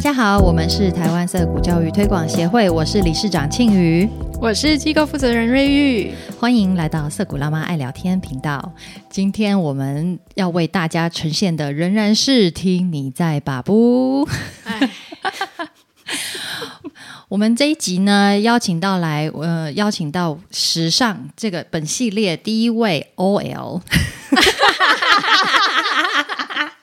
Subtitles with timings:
[0.00, 4.08] 大家好，我们是台湾色谷教育推广协会，我是理事长庆瑜，
[4.40, 8.72] 我是机构负责人瑞玉，欢迎来到色谷辣妈爱聊天频道。
[9.10, 14.26] 今天我们要为大家呈现的仍然是听你在把不。
[17.28, 23.82] 我们这一集呢，邀请到来，呃，邀请到时尚这个本系列第一位 OL。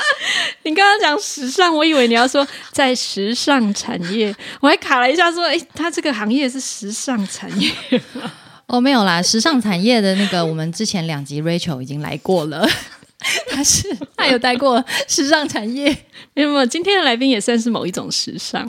[0.64, 7.72] 你刚刚讲时尚，我以为你要说在时尚产业，我还卡了一下，说，哎，他这个行业是时尚产业。
[8.66, 12.68] 哦，没有啦，时尚产业的那个，我们之前两集 Rachel 已经来过了，
[13.50, 16.04] 他是他有待过时尚产业，
[16.34, 18.68] 那么，今天的来宾也算是某一种时尚，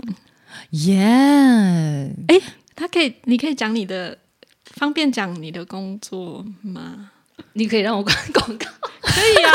[0.70, 0.96] 耶，
[2.30, 2.40] 哎，
[2.76, 4.18] 他可以，你可以讲你的，
[4.76, 7.12] 方便讲你的工作吗？
[7.60, 8.66] 你可以让我广广 告，
[9.02, 9.52] 可以啊，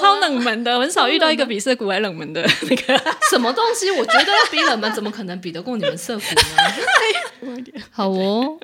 [0.00, 3.02] 超冷门的，很少遇到一个比色谷还冷门的 那个。
[3.28, 3.90] 什么东西。
[3.90, 7.56] 我觉得比冷门，怎么可能比得过你们色谷呢？
[7.90, 8.56] 好哦，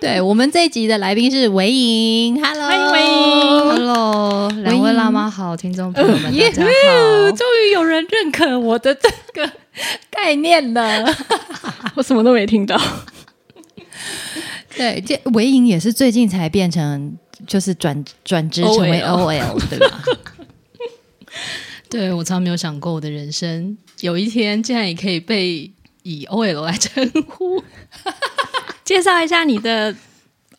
[0.00, 9.50] 对我们这一集的来宾是维莹，Hello，欢迎，Hello，两位辣妈好，听众朋友们大家好，终于有人认可我的这个
[10.08, 11.04] 概念了，
[11.96, 12.80] 我什么都没听到。
[14.76, 17.18] 对，这维莹也是最近才变成。
[17.46, 20.02] 就是转转职成为 OL，对吧？
[21.90, 25.70] 对我从来没有想过，我的人生有一天竟然也可以被
[26.02, 27.62] 以 OL 来称呼。
[28.84, 29.94] 介绍一下你的。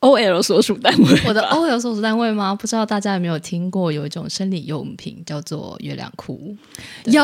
[0.01, 2.55] O L 所属单位， 我的 O L 所属单位吗？
[2.55, 6.55] 不知道大家有没有听过，有一种生理用品叫做月亮裤。
[7.03, 7.21] 有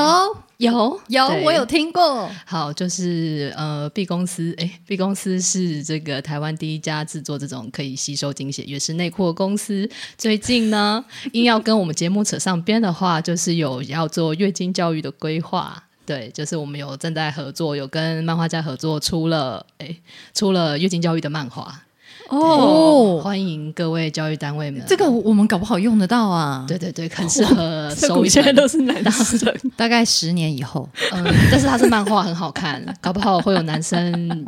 [0.58, 2.30] 有有，我有听过。
[2.46, 9.90] 好，就是呃，B 公司，哎，B 公司是这个台湾第一家制作这种可以吸收精血月式内裤的公司。
[10.18, 15.82] 最近呢， 硬要跟我们节目扯上边的话，就是有要做月经教育的规划。
[16.06, 19.96] 对，就是我们有正在合作，有跟漫画家合作，出了哎，
[20.34, 21.82] 出了月经教育的漫画。
[22.30, 26.66] 哦，欢迎各位教育单位们，这个我们搞不好用得到啊！
[26.68, 28.26] 对对对，很适合 收。
[28.26, 34.46] 现在都是男生， 大概十年以后，嗯，但是它是漫画，很好看， 搞不好会有男生，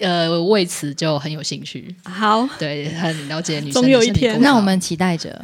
[0.00, 1.94] 呃，为此就很有兴趣。
[2.04, 3.82] 好，对，很了解女生。
[3.82, 5.40] 总有一天，那我们期待着。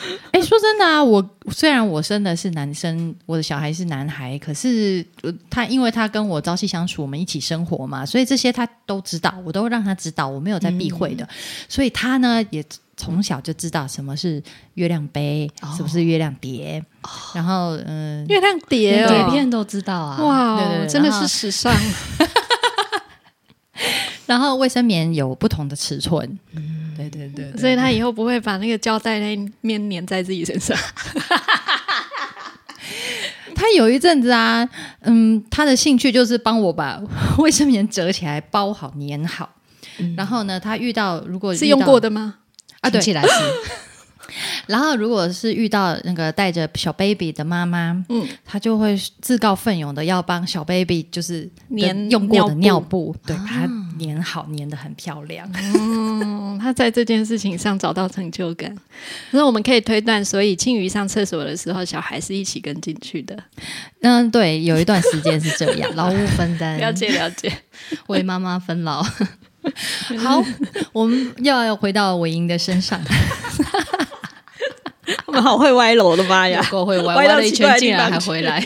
[0.32, 5.04] 哎，说真的啊，我虽然我生的是男生，我的小孩是男孩，可是
[5.48, 11.28] 他因为他跟我朝夕相处，我们一起生活嘛，所以这些他都知道，我都让他知道，我没有在避讳的，
[11.68, 12.64] 所以他呢也
[12.96, 14.42] 从小就知道什么是
[14.74, 16.84] 月亮杯，什么是月亮碟，
[17.34, 21.74] 然后嗯，月亮碟碟片都知道啊，哇，真的是时尚。
[24.30, 26.38] 然后卫生棉有不同的尺寸。
[26.96, 30.78] 对对对，所以他以后不会把那个胶带那面粘在自己身上。
[33.56, 34.68] 他有一阵子啊，
[35.00, 37.02] 嗯，他的兴趣就是帮我把
[37.38, 39.50] 卫生棉折起来包好粘好。
[40.16, 42.36] 然后呢，他遇到如果是用过的吗？
[42.82, 43.28] 啊，对，起来是。
[44.66, 53.68] 然后，如果是遇到那个带着小 baby 的妈妈，嗯，她就会自告奋勇的要帮小 baby 就是粘用过的尿布，对，把它
[53.98, 55.50] 粘好，粘的很漂亮。
[55.54, 58.74] 嗯， 他在这件事情上找到成就感。
[59.32, 63.36] 那我们可以推断，所以庆余上厕所的时候，小孩是一起跟进去的。
[64.02, 67.52] 嗯，对，有一段时间是这样， 劳务分担，了解了解，
[68.08, 69.04] 为妈妈分劳。
[70.18, 70.42] 好，
[70.92, 72.98] 我们要回到韦英的身上。
[75.30, 76.60] 我们好会歪楼的妈呀！
[76.72, 78.60] 够会歪，歪了一圈竟然还回来，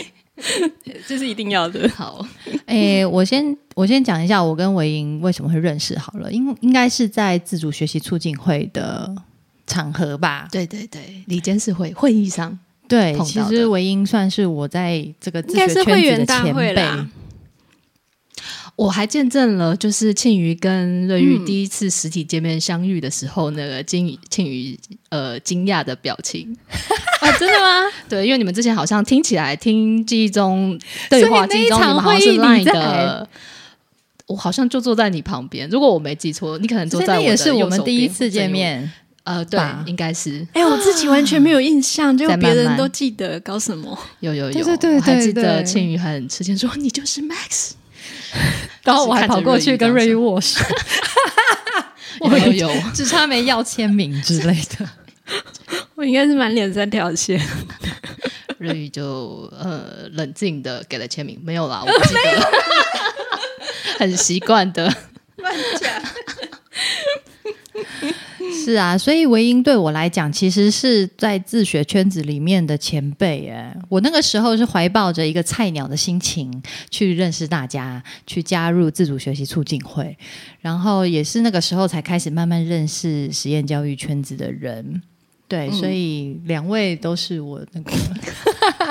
[1.06, 1.86] 这是一定要的。
[1.90, 2.26] 好，
[2.64, 9.14] 哎，我先我先讲一下我跟维英为什么会认识好了，应应该是在自主学习促进会的
[9.66, 10.48] 场合吧？
[10.50, 12.58] 对对对，里监事会会议上，
[12.88, 16.74] 对，其实维英算是我在这个自学圈子的前辈。
[18.76, 24.76] 我还见证了，就是庆余跟瑞玉第一次实体见面相遇的时候，那个金庆余
[25.10, 26.56] 呃惊讶的表情
[27.20, 27.88] 啊，真的吗？
[28.08, 30.76] 对，因为你们之前好像听起来听记忆中
[31.08, 33.28] 对话记忆中你们好像是 line 的，
[34.26, 35.68] 我好像就坐在你旁边。
[35.70, 38.90] 如果我没记错，你可能坐在也是我们第一次见面，
[39.22, 40.44] 呃，对，应该是。
[40.52, 43.96] 哎，我自己完全没有印象，就别人都记得搞什么？
[44.18, 47.74] 有有有，对对对，还记得庆余很吃惊说你就是 Max。
[48.84, 50.64] 然后我还跑过去跟瑞玉握手，
[52.20, 54.88] 有有有，只差没要签名之类的。
[55.94, 57.40] 我应该是满脸三条线。
[58.58, 62.50] 瑞玉就呃冷静的给了签名，没有啦，我不记得，
[63.98, 64.94] 很习惯的
[65.36, 65.90] 乱讲。
[68.52, 73.48] 是啊，所以维英对我来讲，其实是在自学圈子里面的前辈。
[73.48, 80.16] 哎，我那个时候是怀抱着一个菜鸟的心情去认识大家，去加入自主学习促进会，
[80.60, 85.02] 然后也是那个时候才开始慢慢认识实验教育圈子的人。
[85.46, 87.92] 对，所以两位都是我那个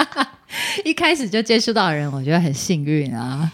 [0.85, 3.51] 一开始就接触到的人，我觉得很幸运啊。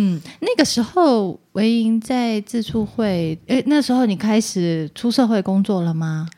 [0.00, 6.28] 嗯，那个时候维莹在自处会，诶，那时候你开始出社会工作了吗？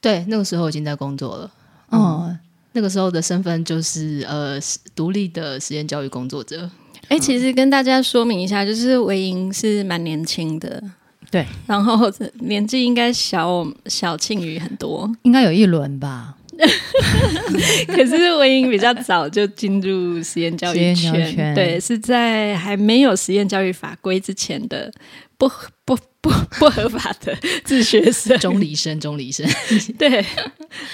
[0.00, 1.50] 对，那个时候已经在工作了。
[1.90, 2.34] 哦，
[2.72, 4.58] 那个时候的身份就是呃，
[4.94, 6.70] 独立的实验教育工作者。
[7.08, 10.82] 哎，其实跟大家说明一下，就是维莹是蛮年轻的，
[11.30, 12.10] 对，然后
[12.40, 16.34] 年纪应该小小庆余很多，应该有一轮吧。
[17.88, 24.92] 可是文英比较早就进入实验教育圈，对，是在还没有实验教育法规之前的
[25.38, 25.48] 不
[25.84, 29.44] 不不不合法的自学生、中离生、中离生，
[29.98, 30.24] 对，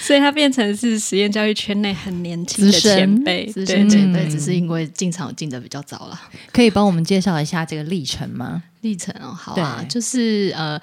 [0.01, 6.19] 所以他变成是实验教育圈内很年轻的前辈，资深前辈，只是因为进场进的比较早了。
[6.51, 8.63] 可以帮我们介绍一下这个历程吗？
[8.81, 10.81] 历程哦，好啊，就是呃，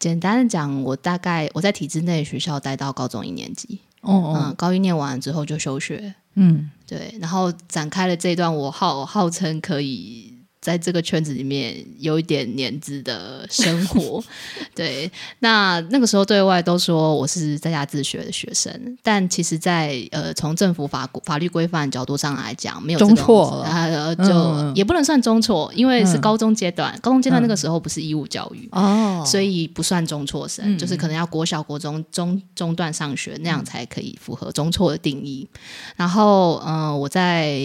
[0.00, 3.78] 简单的讲，我大概我在体制内学校待到高中一年级。
[4.04, 10.33] 哦，嗯，高一念完之后就休学，嗯，对，然后展开了这一段我号号称可以。
[10.64, 14.24] 在这个圈子里面有一点年资的生活，
[14.74, 18.72] 对，那那个时候对外都说我是在家自学的学生，
[19.02, 35.46] 但其实，在呃从政府法法律规范角度上来讲，没有中错，呃，就也不能算中错，因为是高中阶段，高中阶段那个时候不是义务教育哦，所以不算中错生，就是可能要国小、国中中中段上学那样才可以符合中错的定义。
[35.94, 37.58] 然后，嗯，我在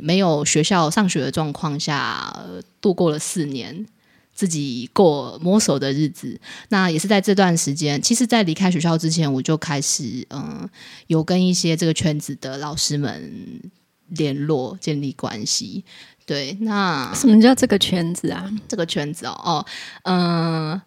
[0.00, 2.42] 没有学校上学的状况下。
[2.44, 3.86] 呃，度过了四年
[4.34, 6.38] 自己过摸索的日子，
[6.68, 8.00] 那也是在这段时间。
[8.02, 10.68] 其实，在离开学校之前，我就开始嗯，
[11.06, 13.60] 有跟一些这个圈子的老师们
[14.08, 15.84] 联络，建立关系。
[16.26, 18.50] 对，那什么叫这个圈子啊？
[18.68, 19.66] 这个圈子哦，哦，
[20.02, 20.80] 嗯。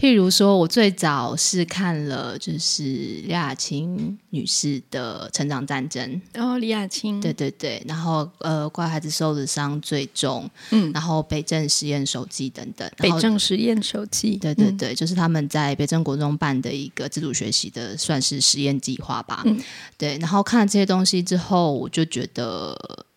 [0.00, 6.18] 譬如说，我最早是看了就是李雅琴女士的成长战争。
[6.38, 7.84] 哦，李雅琴，对对对。
[7.86, 12.90] 然后呃，乖孩子受的伤最重，嗯，然后北镇实验手记等等。
[12.96, 19.42] 北镇实验手记，对对对，就是他们在北镇国中办的一个自主学习的算是实验计划吧。
[19.44, 19.60] 嗯，
[19.98, 20.16] 对。
[20.16, 22.74] 然后看了这些东西之后，我就觉得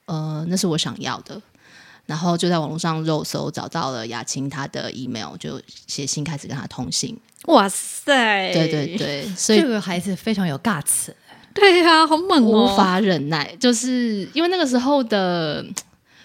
[0.08, 1.42] 呃，那是我想要的。
[2.06, 7.18] 然后就在网络上肉搜找到了雅琴她的 email，就写信开始跟她通信。
[7.46, 8.54] 哇塞！
[8.54, 11.10] 对对对，所以这个孩子非常有 guts。
[11.54, 12.64] 对呀，好猛哦！
[12.64, 15.64] 无法忍耐，就是因为那个时候的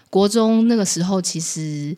[0.08, 1.94] 国中，那个时候其实，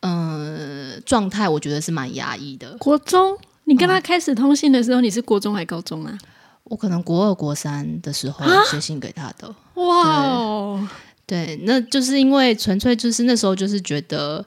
[0.00, 2.76] 嗯，状态我觉得是蛮压抑的。
[2.76, 6.18] 国中，你跟他开始通信的时候，你是国中还高中啊？
[6.64, 9.54] 我可能国二、国三的时候写信给他的。
[9.74, 10.88] 哇！
[11.30, 14.44] 对，那就是因为纯粹就是那时候就是觉得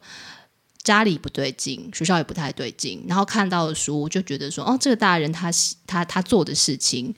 [0.83, 5.49] 家里不对劲，学校也不太对劲，然后看到的书就觉得说，哦，这个大人他
[5.87, 7.15] 他他做的事情，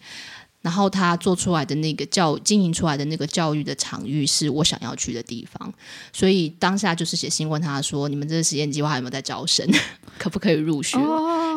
[0.62, 5.74] 然后他做出来的那个教经营出来的那个教育的场域是我想要去的地方，
[6.14, 9.68] 所以当下就是写信问他说，你们这个实验计划有没有在招生，
[10.20, 11.00] 可不可以入学？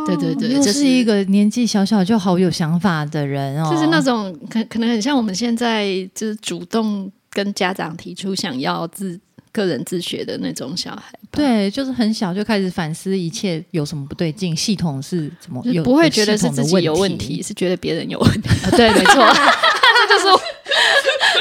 [0.07, 7.13] 对对对，这是一个年纪小小就好有想法的人哦，就是那种可可能很像我们现在就是主动。
[7.39, 9.17] 跟家长提出想要自
[9.53, 18.49] 个人自学的那种小孩，对，就是很小就开始反思一切有什么不对劲，系统是怎么，不会觉得是自己有问题，是觉得别人有问题。
[18.77, 20.27] 对，没错， 这就是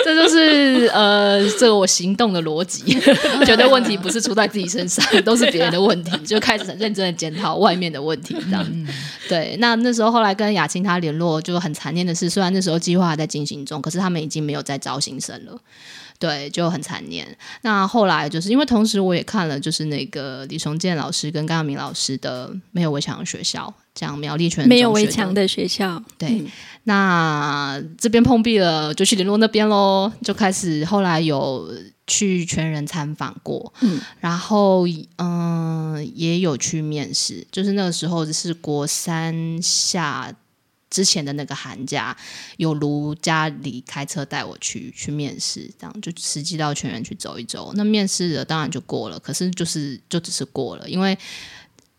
[0.04, 2.98] 这就是呃，这个我行动的逻辑，
[3.46, 8.36] 觉得问题不是出在自己身上， 都是别人的问题，就开始很认真的检讨外面的问题。
[8.46, 8.88] 这样，
[9.28, 9.56] 对。
[9.60, 15.58] 那那时候后来跟雅青他联络，就很残念的是，虽然那时候计划还在进行中，可是他们已经没有在招新生了。
[16.20, 17.28] 对，就很残念。
[17.62, 26.02] 那后来就是因为同时我也看了，就是那个李崇建老师跟甘耀明老师的《没有围墙的学校》，讲苗栗全没有围墙的学校。
[26.18, 26.44] 对，
[26.88, 30.10] 那这边碰壁了，就去联络那边喽。
[30.24, 31.70] 就开始后来有
[32.08, 40.34] 去全人参访过，嗯，然后嗯也有去面试，就是那个时候是国三下。
[40.90, 42.16] 之前的那个寒假，
[42.56, 47.74] 有如家里开车带我去去面试，这样就实际到全员去走一走。
[47.76, 51.16] 那面试的当然就过了，可是就是就只是过了，因为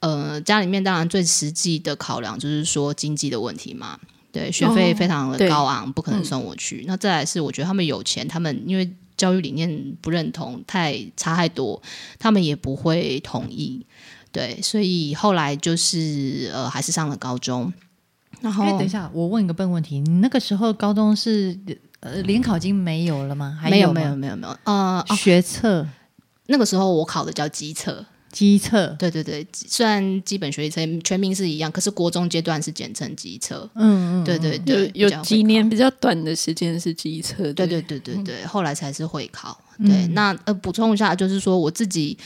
[0.00, 4.00] 呃家里面当然最实际的考量就是说经济的问题嘛，
[4.38, 6.85] 对，学费非常的高昂，不可能送我去。
[6.87, 11.83] 那再来是我觉得他们有钱，他们因为教育理念不认同，太差太多，
[12.18, 13.85] 他们也不会同意。
[14.30, 17.73] 对，所以后来就是呃，还是上了高中。
[18.40, 21.59] 然后等一下，我问一个笨问题：你那个时候高中是
[22.00, 23.59] 呃联考已经没有了吗？
[23.64, 24.57] 没有，没有，没有，没有。
[24.64, 25.85] 呃，学测
[26.47, 28.07] 那个时候我考的叫机测。
[28.38, 33.68] 机测，对对对，虽然基本学历测全名是一样，可是国中阶段是简称基测。
[33.75, 37.52] 嗯嗯，对对对，有几年比较短的时间是基测。
[37.52, 39.61] 对对对对对，后来才是会考。
[39.85, 42.16] 对，那呃补充一下，就是说我自己，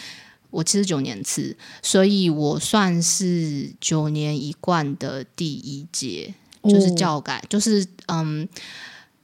[0.51, 8.47] 我其实九年次，所以我算是九年一贯的第一届，就是教改，就是嗯，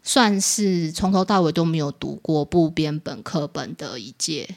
[0.03, 4.49] 算是从头到尾都没有读过部编本课本的一届。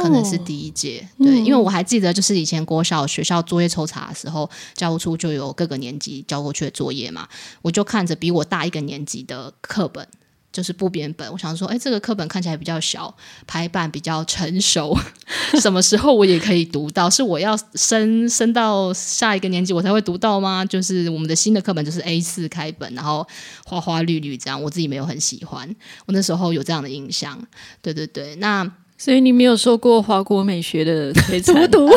[0.00, 7.28] 可能是第一届，对，因为我还记得，就是以前国小学校作业抽查的时候，教务处就有各个年级交过去的作业嘛，
[7.60, 10.06] 我就看着比我大一个年级的课本，
[10.50, 13.14] 就是部编本，我想说，哎，这个课本看起来比较小，
[13.46, 14.96] 排版比较成熟，
[15.60, 17.10] 什么时候我也可以读到？
[17.10, 20.64] 是我要升升到下一个年级我才会读到吗？
[20.64, 23.26] 就是我们的新的课本就是 A 四开本，然后
[23.66, 25.68] 花花绿绿这样，我自己没有很喜欢，
[26.06, 27.46] 我那时候有这样的印象，
[27.82, 28.66] 对对对，那。
[28.98, 31.88] 所以你没有受过华国美学的荼毒，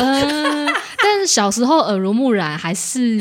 [1.04, 3.20] 但是小时候耳濡目染，还是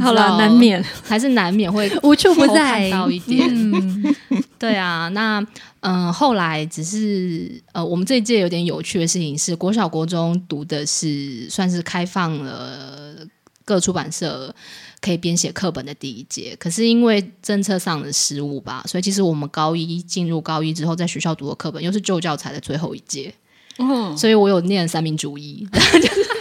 [0.00, 4.14] 好了，难免还是难免会无处不在到一点。
[4.56, 5.44] 对啊，那
[5.80, 13.16] 嗯，后来只是呃，我们这一届有点有趣的事情是，国小国中读的是算是开放了
[13.64, 14.54] 各出版社。
[15.02, 23.34] 可以编写课本的第一节，可是因为政策上的失误吧，所以其实我们高一进入高一之后，在学校读的课本又是旧教材的最后一节。
[23.78, 25.66] 哦，所以我有念三民主义，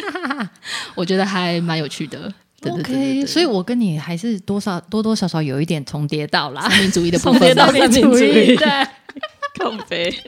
[0.95, 2.31] 我觉得还蛮有趣的。
[2.69, 8.87] OK，所以我跟你还是多少多多少少有一点重叠到啦，三民主义的部分， 三民主义对。
[9.59, 10.11] 靠背，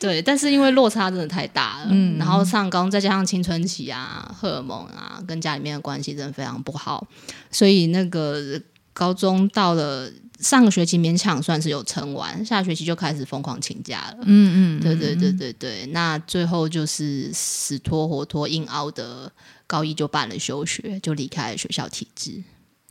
[0.00, 7.06] 对，但是因为落差真的太大了，嗯，然后上高再加上青春期啊，荷尔蒙啊，跟家里面的关系真的非常不好，
[7.50, 8.60] 所以那个
[8.92, 10.10] 高中到了
[10.40, 19.30] 上个学期勉强算是有撑完，下学期就开始疯狂请假了，嗯嗯，对对对对对，那最后就是死拖活拖硬熬的，
[19.66, 22.42] 高一就办了休学，就离开了学校体制，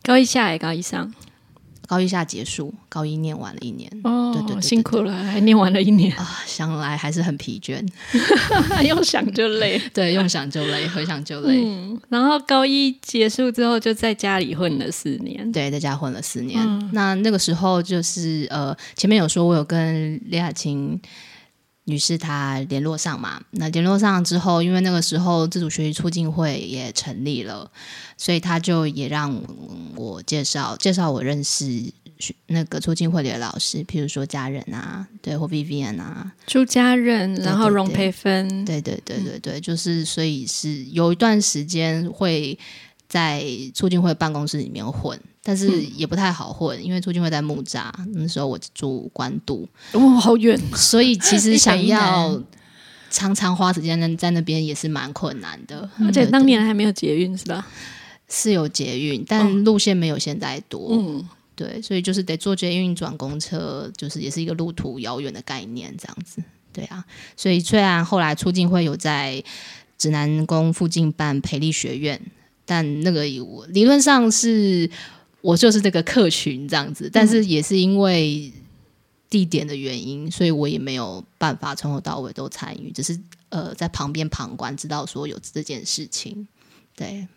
[0.03, 1.13] 高一下还高一上。
[1.87, 6.13] 高一下结束，高一念完了一年，哦，对对，辛苦了，还念完了一年。
[6.17, 7.81] 啊，想来还是很疲倦，
[8.85, 11.63] 用想就累， 对，用想就累，回想就累。
[11.63, 16.59] 嗯，然后高一结束之后，就在家里混了四年，对，在家混了四年。
[16.91, 20.99] 那那个时候就是呃，前面有说我有跟李雅琴
[21.87, 27.69] 女士她联络上嘛，那联络上之后，因为那个时候自主学习促进会也成立了。
[28.19, 29.39] 所以他就也让
[29.95, 31.65] 我介绍介绍我认识
[32.47, 42.57] 那个促进会里的老师，譬如说家人啊，对，或 Vivian 啊，朱家人，然后荣培芬，对对对对对，就是所以是有一段时间会
[43.07, 52.37] 在促进会办公室里面混，但是也不太好混，因为促进会在木栅，那时候我住关渡，哇，好远， 所以其实 想要
[53.09, 57.65] 常常花时间在在那边也是蛮困难的，而且当年还没有捷运，是吧？
[58.27, 60.89] 是有捷运，但路线没有现在多。
[60.91, 61.25] 嗯，
[61.55, 66.43] 对，所以就是得坐捷运转公车，就是也是一个路途遥远的概念，这样子。
[66.73, 67.05] 对啊，
[67.37, 69.41] 所以虽然后来促进会有在
[69.97, 72.19] 指南宫附近办培力学院，
[72.65, 73.23] 但那个
[73.69, 74.89] 理论上是
[75.41, 78.51] 我就是这个客群这样子，但是也是因为
[79.29, 86.47] 地点的原因，所以我也没有办法从头到尾都参与，只是呃在旁边旁观，知道说有这件事情。
[86.95, 87.27] 对。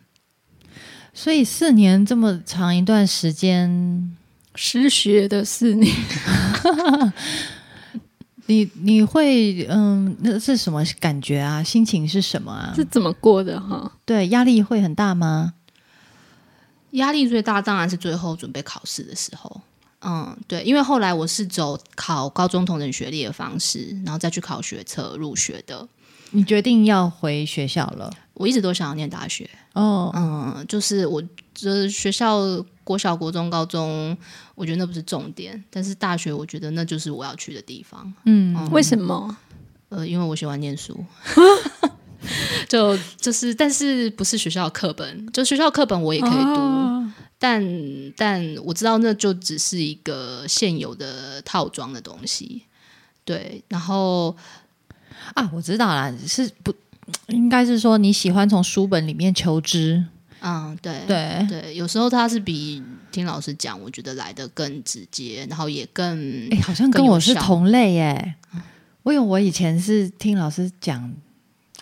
[1.13, 4.17] 所以四年这么长一段时间
[4.55, 5.93] 失学的四年，
[8.47, 11.61] 你你会嗯，那是什么感觉啊？
[11.65, 12.73] 心情是什么啊？
[12.77, 13.91] 是怎么过的哈？
[14.07, 15.55] 对，压力会很大吗？
[16.93, 19.61] 压力最大当然是最后准备考试的时候。
[20.03, 25.87] 嗯，对，因为后来我是走考高中同等学历的方式，然后再去考学测入学的。
[26.31, 28.11] 你决定要回学校了？
[28.35, 31.21] 我一直都想要念大学哦，嗯，就是我
[31.53, 32.41] 就是学校
[32.83, 34.17] 国小、国中、高中，
[34.55, 38.11] 我觉得那不是重点，但是大学我觉得那就是我要去的地方。
[38.25, 39.37] 嗯，为什么？
[39.91, 41.05] 呃，因为我喜欢念书，
[42.69, 47.65] 就就是，但是不是学校课本，就学校课本我也可以读，但
[48.17, 52.63] 但我知道那就只是一个现有的套装的东西，
[53.25, 54.37] 对，然后。
[55.35, 56.75] 啊，我知道啦，是不
[57.29, 60.03] 应该是说你喜欢从书本里面求知？
[60.41, 68.35] 嗯，对对对，有时候他是比听老师讲，我觉得来的更直接，然后也更哎，好像跟我是同类耶。
[69.05, 71.13] 我有，我以前是听老师讲，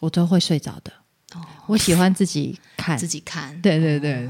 [0.01, 0.93] 我都会睡着的。
[1.35, 3.61] 哦，我喜欢自己看，自己看。
[3.61, 4.29] 对对对。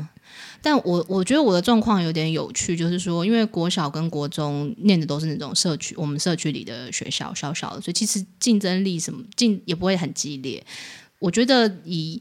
[0.60, 10.64] 但我我觉得我的状况有点有趣，就是说，因为国小跟国中念的都是那种社区，我们社区里的学校，小小的，所以其实竞争力什么竞也不会很激烈。
[11.20, 12.20] 我觉得以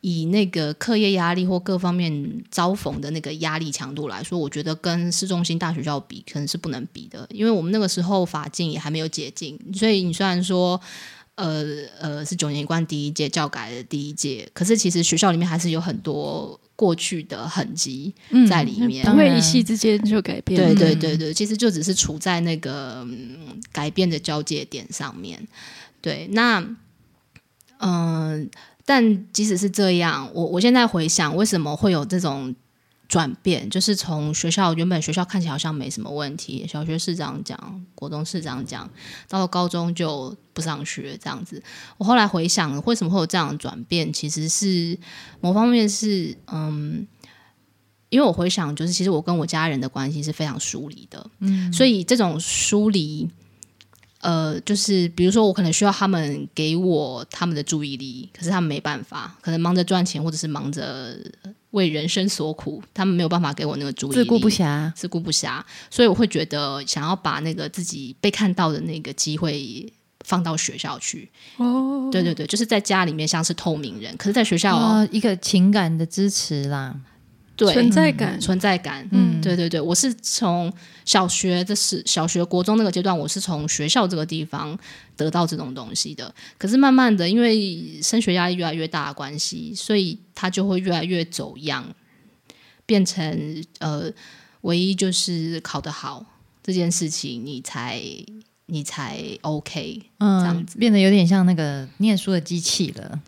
[0.00, 7.24] 以那个课业压力或各方面遭逢的那个压力强度来说，我觉得跟市中心大学校比，可能是不能比的。
[7.30, 10.78] 因为我们那个时候法禁也还没有解禁，所以你虽然说，
[11.40, 11.64] 呃
[11.98, 18.14] 呃，是九年一贯第一届教改的第一届，可是其实学校里面还是有很多过去的痕迹
[18.48, 20.60] 在里面，不会一夕之间就改变。
[20.60, 23.06] 对对对对，其实就只是处在那个
[23.72, 25.48] 改变的交界点上面。
[26.02, 26.64] 对，那
[27.78, 28.50] 嗯。
[28.86, 32.52] 但即使是这样，我我现在回想，为什么会有这种
[33.10, 33.68] 转变？
[33.68, 38.88] 就是从学校原本学校看起来好像没什么问题，小学市长讲，国中市长讲，
[39.28, 41.60] 到了高中就不上学这样子。
[41.98, 44.12] 我后来回想，为什么会有这样的转变？
[44.12, 44.96] 其实是
[45.40, 47.04] 某方面是，嗯，
[48.10, 53.28] 因为我回想，就是其实我跟我家人的关系是非常疏离的，嗯，所以这种疏离。
[54.22, 61.16] 呃，就是比如说，我可能需要他们给我他们的注意力，可是他们没办法，可能忙着赚钱，或者是忙着
[61.72, 69.92] 为人生所苦，他们没有办法给我那个注意力，自顾不暇，自顾不暇，所以我会觉得想要把那个自己被看到的那个机会
[70.24, 71.30] 放到学校去。
[71.56, 76.94] 哦，对对对，就是在家里面像是透明人，可是在学校一个情感的支持啦。
[77.68, 80.72] 存在感，存在感，嗯，对对对，我是从
[81.04, 84.78] 小学的是小学、国中那个阶段，我是从学校这个地方
[85.16, 86.34] 得到这种东西的。
[86.56, 91.84] 可是慢慢的，因为升学压力越来越大的关系，所以他就会越来越走样，
[92.86, 94.10] 变成呃，
[94.62, 96.24] 唯一就是考得好
[96.62, 98.00] 这件事情，你才
[98.66, 103.20] 你才 OK，嗯，这样子变得有点像那个念书的机器了。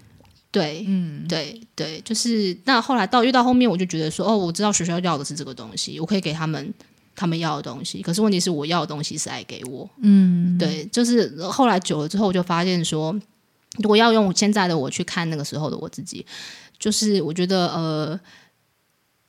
[0.52, 6.72] 对，嗯，对对，就是那后来到越到后面，我就觉得说，哦，我知道学校要的是这个东西，我可以给他们
[7.16, 8.02] 他们要的东西。
[8.02, 13.18] 可是问题是我要的东西是爱给我，嗯，对，就是后来久了之后，我就发现说，
[13.78, 16.26] 如果要用现在的我去看那个时候的我自己，
[16.78, 18.20] 就是我觉得，呃，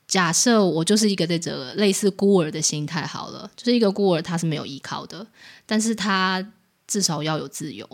[0.06, 5.26] 假设我就是一个这个类似孤儿的心态好了，就是一个孤儿，他是没有依靠的，
[5.64, 6.46] 但是他
[6.86, 7.88] 至少要有自由。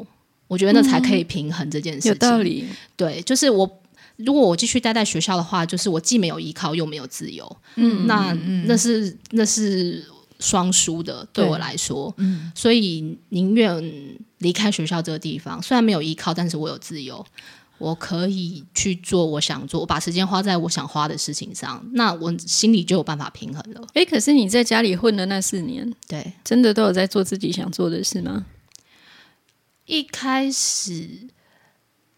[0.50, 2.08] 我觉得那才可以平衡这件事情。
[2.08, 2.66] 有道理。
[2.96, 3.80] 对，就是我
[4.16, 7.56] 如果我继续待在学校的话，就是我既没有依靠又没有自由。
[7.76, 8.32] 嗯，那
[8.66, 10.04] 那是那是
[10.40, 12.12] 双输的，对我来说。
[12.16, 13.80] 嗯，所以宁愿
[14.38, 17.24] 离开学校这个地方，虽然没有依靠，但是我有自由，
[17.78, 23.86] 我可以去做我想做，我把时间花在我想花的事情上，那我心里就有办法平衡了。
[23.94, 28.44] 哎，可是你在家里混的那四年，对，真的都有在做自己想做的事吗？
[29.90, 31.09] 一开始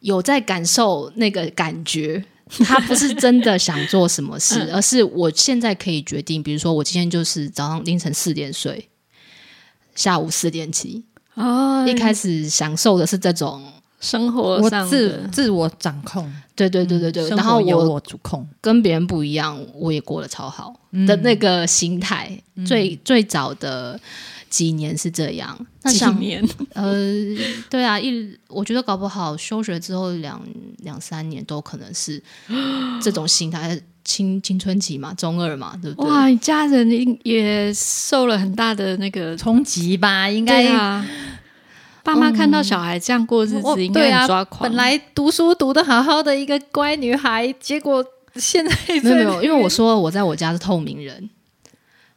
[0.01, 2.23] 有在感受那个感觉，
[2.65, 6.43] 他不是真的想做什么事，而是我现在可以决定。
[6.43, 8.91] 比如说，我今天就是早上凌晨四点睡，
[9.95, 11.05] 下午四点起。
[11.35, 13.65] 哦，一开始享受的是这种
[14.01, 16.31] 生活上自自我掌控。
[16.55, 22.39] 对对对对对，然后由我主控，跟别人不一样，我也过得超好的那个心态。
[22.67, 23.99] 最最早的。
[24.53, 26.47] 几年是这样，那几年？
[26.75, 27.03] 呃，
[27.71, 30.39] 对啊，一我觉得搞不好休学之后两
[30.81, 32.23] 两三年都可能是
[33.01, 36.11] 这种心态，青青春期嘛，中二嘛，对不对？
[36.11, 40.29] 哇，家人也受了很大的那个冲击吧？
[40.29, 41.03] 应该啊，
[42.05, 44.69] 爸妈看到小孩这样过日子，应该抓狂。
[44.69, 48.05] 本来读书读的好好的一个乖女孩，结果
[48.37, 51.31] 现在没有没有， 因为我说我在我家是透明人。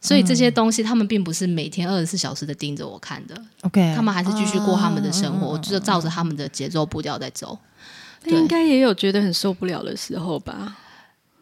[0.06, 3.34] 所以这些东西，他们并不是每天二十四小时的盯着我看的。
[3.62, 7.58] OK，他们还是继续过他们的生活，就是照着他们的节奏步调在走。
[8.26, 10.76] 应该也有觉得很受不了的时候吧？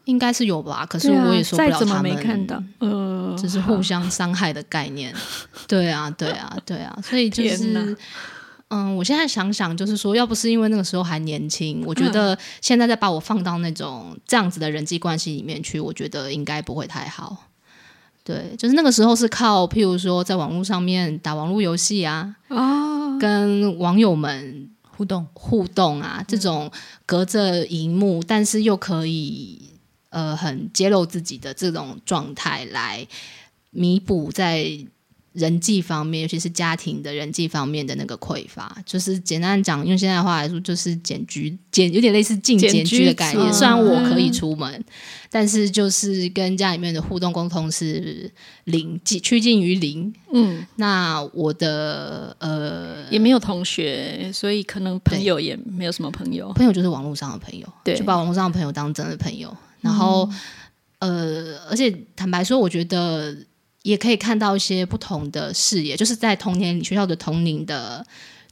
[0.06, 0.86] 应该是有吧。
[0.86, 2.04] 可是我也说不了他们。
[2.04, 2.62] 没看到？
[2.78, 5.14] 呃，这是互相伤害的概念。
[5.68, 6.98] 对啊，对啊，对啊。
[7.02, 7.94] 所以就是，
[8.68, 17.50] 嗯，我现在想想，就是说，要不是因为那个时候还年轻，我觉得现在再把我放到那种这样子的人际关系里面去，我觉得应该不会太好。
[18.24, 25.26] 对，就是那个时候是靠，譬如说在网络上面打网络游戏啊，哦，跟网友们互动。
[25.34, 26.70] 互动啊，这种
[27.04, 29.60] 隔着荧幕，但是又可以
[30.08, 33.06] 呃很揭露自己的这种状态，来
[33.70, 34.66] 弥补在
[35.34, 43.52] 人际方面，尤其是家庭的人际方面的那个匮乏，就是简单讲，用现在的话来说，就是简居简有点类似进简居的概念。
[43.52, 44.84] 虽然我可以出门，
[45.28, 48.30] 但是就是跟家里面的互动沟通是
[48.62, 50.14] 零，趋近于零。
[50.32, 59.52] 嗯，那我的呃也没有同学，所以可能朋友也没有什么朋友，朋友就是网络上的朋友，对，就把网络上的朋友当真的朋友。
[59.80, 60.30] 然后
[61.00, 63.36] 呃，而且坦白说，我觉得。
[63.84, 68.04] 也可以看到一些不同的视野，就是在同年学校的同龄的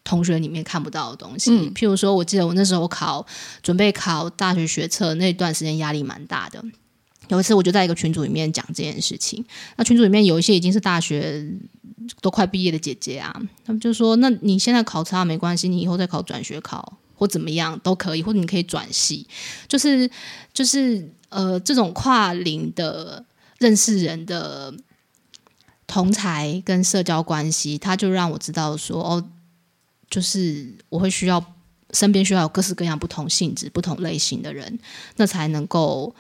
[0.05, 1.51] 同学里面看不到的东西。
[1.71, 3.27] 譬如说，我记得我那时候考
[3.63, 6.63] 准备考大学学测那段时间压力蛮大的。
[7.29, 9.43] 有一次，我就在一个群组里面讲这件事情。
[9.77, 11.43] 那群组里面有一些已经是大学
[12.21, 19.27] 都快毕业的姐姐啊，他们就说：“那你现在考差没关系，你以后再考转学考或怎么样都可以，或者你可以转系。”
[19.67, 20.11] 就是
[20.53, 23.25] 就是呃，这种跨龄的
[23.59, 24.75] 认识人的。
[25.93, 29.23] 同才跟社交关系，他就让我知道说，哦，
[30.09, 31.45] 就是我会需要
[31.91, 34.79] 身边需要有各式各样不同性质、不同类型的人，
[35.17, 36.15] 那才能够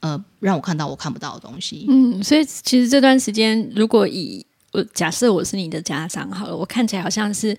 [0.00, 1.86] 呃让我看到我看不到的东西。
[1.88, 7.58] 嗯，所以其实这段时间，如果以我假设我是你的家长好了，我看起来好像是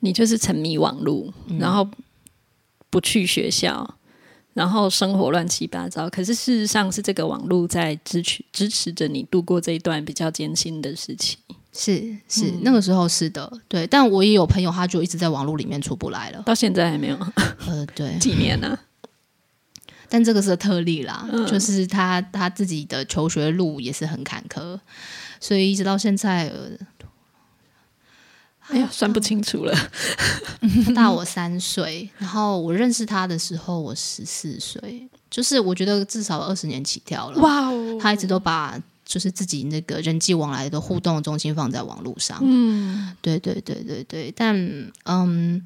[0.00, 1.88] 你就是沉迷网络，然后
[2.90, 3.94] 不去学校。
[4.52, 11.38] 然后生活乱七八糟，可是事实上是这个网络在支持支持着你度过这一段比较艰辛的事情。
[11.72, 13.86] 是是，那个时候是的，对。
[13.86, 17.16] 但我也有朋友，他就一直在网络里面出不来了，到现在还没有。
[17.66, 18.76] 呃，对， 几年呢？
[20.08, 24.76] 但这个是特例啦，就是他他自己的求学路也是很坎坷，
[25.38, 26.52] 所以一直到现在。
[28.70, 29.74] 哎呀，算不清楚了。
[30.86, 37.40] 他 大我三岁，然后我认识他的时候我十四岁，就是我觉得至少二十年起跳了。
[37.40, 37.98] 哇哦！
[38.00, 42.38] 他一直都把就是自己那个人际往来的互动中心放在网络上。
[42.42, 44.32] 嗯，对对对对对。
[44.36, 44.54] 但
[45.04, 45.60] 嗯，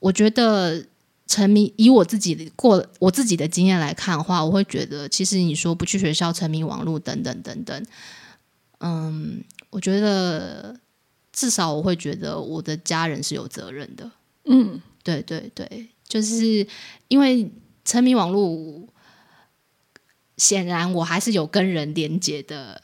[0.00, 0.84] 我觉得
[1.28, 7.86] 沉迷以我自己过我自己的经验来看的话，我会觉得其实你说不去学校沉迷网络等等等等，
[8.80, 10.74] 嗯，我觉得。
[11.40, 14.10] 至少我会觉得我的家人是有责任的。
[14.44, 16.66] 嗯，对对对，就是
[17.08, 17.50] 因为
[17.82, 18.86] 沉迷网络，
[20.36, 22.82] 显然我还是有跟人连接的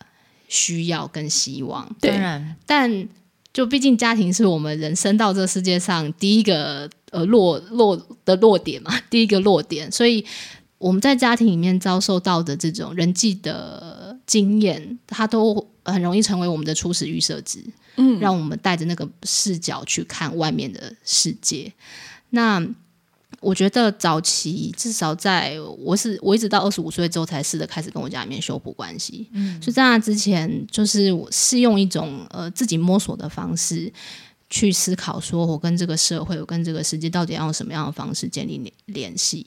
[0.49, 1.95] 需要跟希望。
[2.01, 3.07] 当然，但
[3.53, 10.25] 就毕竟家庭是我们人生到这世界上第一个呃落落的落点嘛，第一个落点，所以
[10.79, 17.63] 我们在家庭里面遭受到的这种人际的经验，它都很容易成为我们的初始预设值。
[17.97, 21.73] 嗯，让我们带着那个视角去看外面的世界。
[22.31, 22.65] 那
[23.41, 29.29] 我觉得早期至少在我是我一直到二十五岁之后才试着开始跟我家里面修补关系。
[29.33, 33.93] 嗯，所以在那之前，就是我是用一种呃自己摸索的方式
[34.49, 39.47] 去思考，说我跟这个社会，我跟这个世界到底要用什么样的方式建立联联系？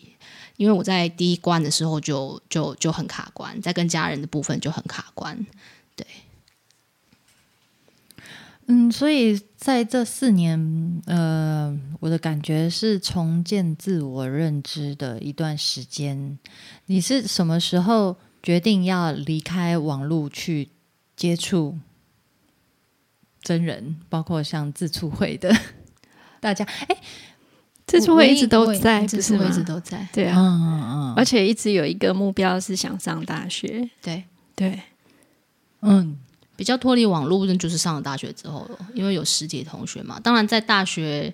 [0.56, 5.48] 因为我在第一关的时候就就就很卡关，在跟家人的部分就很卡关，对。
[8.72, 16.38] 嗯，所以在这四年，呃，我的感觉是重建自我认知的一段时间。
[16.86, 20.70] 你是什么时候决定要离开网络去
[21.16, 21.80] 接触
[23.42, 25.52] 真人，包括像自促会的
[26.40, 26.64] 大家？
[26.64, 26.98] 哎，
[27.88, 34.80] 自促会一直都在，自促会一直都在，对啊，嗯嗯，而且一直有一个目标是想上大学，对对，
[35.82, 36.20] 嗯。
[36.60, 40.20] 比较脱离网络，那就是上了大学之后了，因为有十几同学嘛。
[40.20, 41.34] 当然，在大学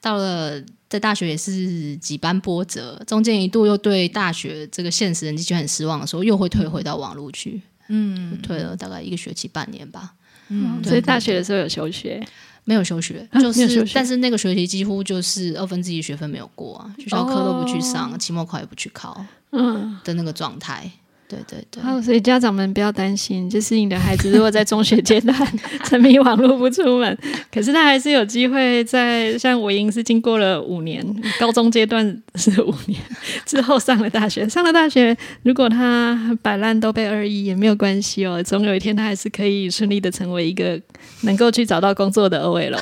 [0.00, 7.60] 到了，在大学也是几番波折，中间一度又对大学这个现实人际圈很失望的时候，又会退回到网络去。
[7.88, 10.12] 嗯，退了大概一个学期半年吧。
[10.46, 12.24] 嗯，所以大学的时候有休学？
[12.62, 20.88] 没有休学，就是但是那个学期几乎就是二分之一学分没有过啊，学校课都不去上，期末考也不去考，嗯的那个状态。
[21.30, 25.34] 对对对，好，所以家长们不要担心，就是你的孩子如果在中学阶段
[25.86, 27.16] 沉迷网络不出门，
[27.54, 31.04] 可是他还是有机会在像我英是经过了五年，
[31.38, 33.00] 高中阶段是五年
[33.46, 40.80] 之后上了大学，上了大学，如果他摆烂都被二一也没有关系哦，总有一天他还是可以顺利的成为一个
[41.22, 42.80] 能够去找到工作的二位了。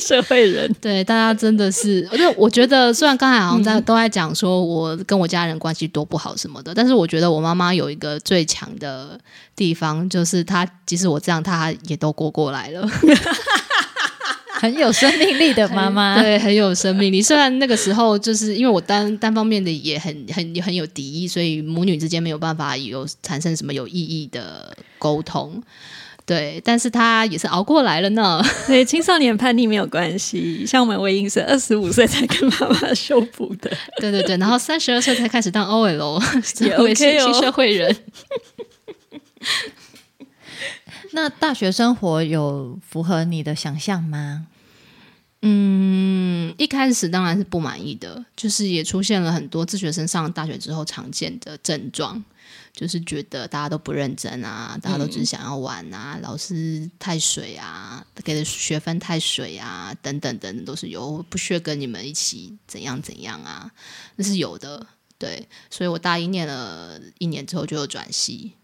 [0.00, 9.20] 社会人 对大家真的是，我 就我觉得，虽然刚才好像在都在讲说我跟我家人关系多不好什么的，但是我觉得我妈妈有一个最强的
[9.54, 12.88] 地方，就是她即使我这样，她也都过过来了，
[14.60, 17.22] 很有生命力的妈妈，对，很有生命力。
[17.22, 25.62] 虽然那个时候就是因为我单单方面的也很很很有敌意，所以母女之间没有办法有产生什么有意义的沟通。
[26.30, 28.40] 对，但是他也是熬过来了呢。
[28.68, 36.22] 对，青少年叛逆没有关系，像我们魏英是二十五岁才跟妈妈修补的，对对对，然后三十二岁才开始当 OL，
[36.64, 37.92] 也为 OK 哦新社会人。
[41.10, 44.46] 那大学生活有符合你的想象吗？
[45.42, 52.22] 嗯，一开始当然是不满意的，就是也出现了很多自学生上了大学之后常见的症状，
[52.72, 63.70] 就是觉得大家都不认真啊，大家都只是想要玩啊，老师太水啊，给的学分太水啊，等等等等都是有，我不屑跟你们一起怎样怎样啊，
[64.16, 64.86] 那是有的。
[65.18, 68.54] 对，所以我大一念了一年之后就有转系，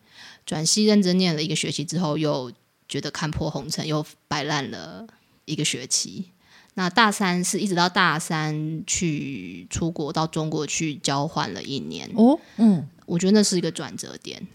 [0.46, 2.50] 转系认真念了一个学期之后，又
[2.88, 5.06] 觉得看破红尘，又摆烂了
[5.44, 6.30] 一个学期。
[6.72, 14.46] 那大三是一直到大三去出国到中国去交换了一年，哦，嗯，我觉得那是一个转折点。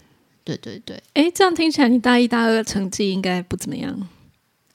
[0.44, 4.08] 对对对，哎，这样听起来你大一大二成绩应该不怎么样。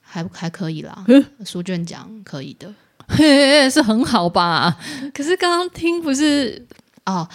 [0.00, 1.04] 还还可以啦，
[1.44, 2.74] 书卷奖可以的。
[3.06, 4.78] 嘿，是很好吧？
[5.12, 6.66] 可是刚刚听不是
[7.04, 7.28] 哦，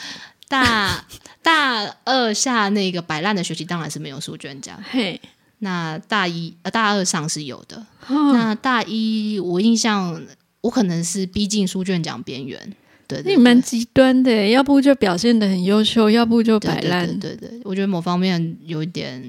[0.48, 1.06] 大
[1.44, 5.22] 大二下那个摆烂的学期当然是没有书卷奖，嘿，
[5.60, 7.78] 那大一呃大二上是有的。
[8.08, 10.20] 哦那大一我印象
[10.62, 12.76] 我可能是逼近书卷奖边缘，
[13.14, 17.08] 对对你蛮极端的，要不就表现的很优秀，要不就摆烂。
[17.20, 19.22] 对对对，我觉得某方面有一点，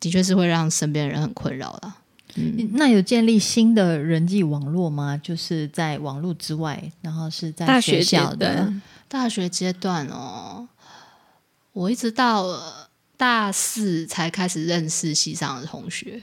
[0.00, 1.94] 的确是会让身边人很困扰啦。
[2.34, 5.20] 嗯，那有建立新的人际网络吗？
[5.22, 8.72] 就是在网络之外，然后是在大学学校的，
[9.06, 10.66] 大学阶段哦，
[11.74, 12.72] 我一直到呃
[13.18, 16.22] 大四才开始认识系上的同学，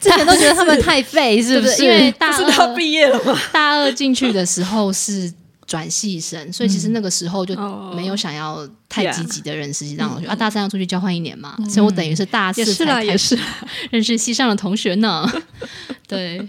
[0.00, 1.82] 之 前都觉得他们太废， 是不是？
[1.82, 3.36] 因为大二毕业了吗？
[3.52, 5.32] 大二进去的时候是
[5.66, 10.34] 转系生，所以其实那个时候就哦没有想要太积极的认识系上的同学、啊。
[10.34, 13.44] 大三要出去交换一年嘛，所以我等于是大也是啦，四才开始啦。
[13.90, 15.26] 认识系上的同学呢。
[16.06, 16.46] 对，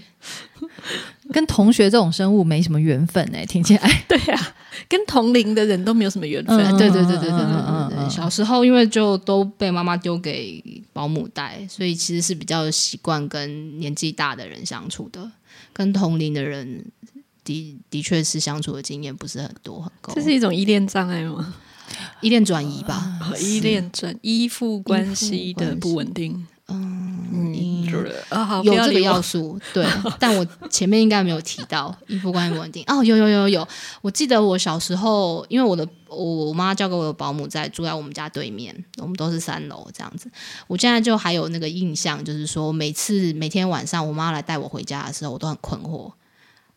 [1.32, 3.90] 跟同学这种生物没什么缘分哎、听起来。
[4.10, 4.56] 对啊，
[4.90, 6.58] 跟同龄的人都没有什么缘分。
[6.58, 8.10] 嗯对对对对对对对对。
[8.10, 15.32] 小时候因为就都被妈妈丢给保姆带，所以其实是比较习惯跟年纪大的人相处的，
[15.72, 16.84] 跟同龄的人
[17.44, 21.54] 的的确是相处的经验不是很多很够这，是一种依恋障碍吗？
[22.22, 23.20] 依恋转移吧。
[23.22, 26.48] 哦依恋转依附关系的不稳定。
[26.70, 27.54] 嗯，
[28.64, 29.86] 有这个要素， 对，
[30.18, 32.84] 但我前面应该没有提到依附关系不稳定。
[32.88, 33.68] 哦，有有有有有，
[34.02, 40.32] 我记得我小时候，因为我的我我妈交给我的保姆在住在我们家对面，我们都是三楼这样子。
[40.68, 46.14] 我现在就还有那个印象，就是说每次每天晚上我妈来带我回家的时候，我都很困惑，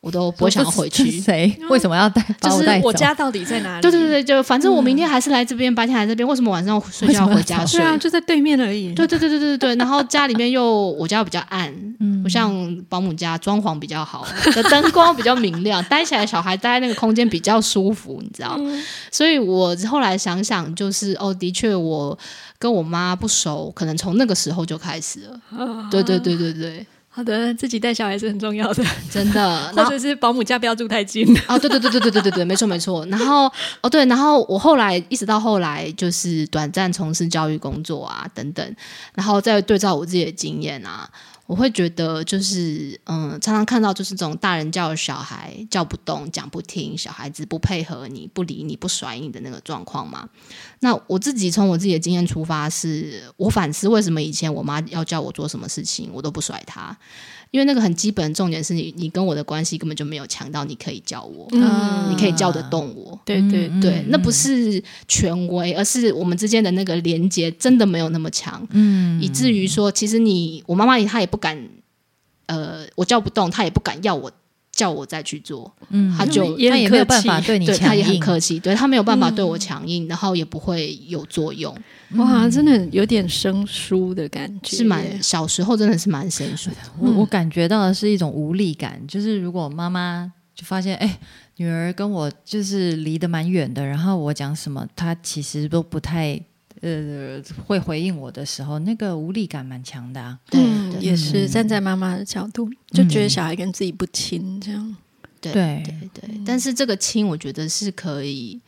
[0.07, 1.21] 我都不会想要回去。
[1.21, 2.87] 谁为什么要带就是我带走？
[2.87, 3.83] 我家到底在哪里？
[3.83, 7.87] 对对对对，就反正我明天还是来这边，白天来这边，为什么晚上睡觉要回家睡对？
[7.89, 8.95] 啊，就在对面而已。
[8.95, 12.55] 对对对对对对， 然后家里面又我家比较暗，嗯不像
[12.89, 18.57] 保姆家装潢比较好，的灯光比较明亮，待起来小孩待在那个空间比较舒服，你知道？
[19.11, 22.17] 所以我后来想想，就是哦，的确我
[22.61, 25.89] 跟我妈不熟，可能从那个时候就开始了。
[25.91, 28.85] 对对对对对，好的自己带小孩是很重要的。
[29.11, 29.73] 真的。
[29.75, 31.27] 那就是保姆家不要住太近。
[31.49, 33.07] 哦对对对对对对对对没错没错。
[33.07, 33.51] 然后
[33.81, 38.77] 哦对然后我后来一直到后来就是短暂从事教育工作啊等等
[39.15, 41.09] 然后再对照我自己的经验啊
[41.47, 50.29] 我会觉得就是嗯，常常看到就是这种大人叫小孩叫不动、讲不听，小孩子不配合你、不理你、不甩你的那个状况嘛。
[50.81, 56.97] 那我自己从我自己的经验出发是，我反思为什么以前我妈要叫我做什么事情，我都不甩她。
[57.53, 63.19] 因为那个很基本的重点是你，你跟我的关系根本就没有强到你可以叫我，嗯你可以叫得动我。
[63.25, 71.59] 对对嗯对，那不是权威，而是我们之间的那个连接真的没有那么强，嗯以至于说，其实你我妈妈她也不敢，
[72.47, 74.31] 呃，我叫不动，他也不敢要我
[74.73, 81.75] 叫我再去做，嗯他就也他也没有办法对你 对他也很强硬，客气，对他没有办法对我强硬，然后也不会有作用，
[82.17, 91.19] 哇，真的有点生疏的感觉，是蛮小时候真的是蛮生疏的，我我感觉到的是一种无力感，就是如果妈妈就发现，哎、
[91.57, 96.39] 女儿跟我就是离得蛮远的，然后我讲什么，她其实都不太
[96.81, 100.39] 呃会回应我的时候，那个无力感蛮强的、啊。
[100.51, 104.97] 对嗯，也是站在妈妈的角度，就觉得小孩跟自己不亲，这样。
[105.41, 108.61] 对对对对，但是这个亲，我觉得是可以。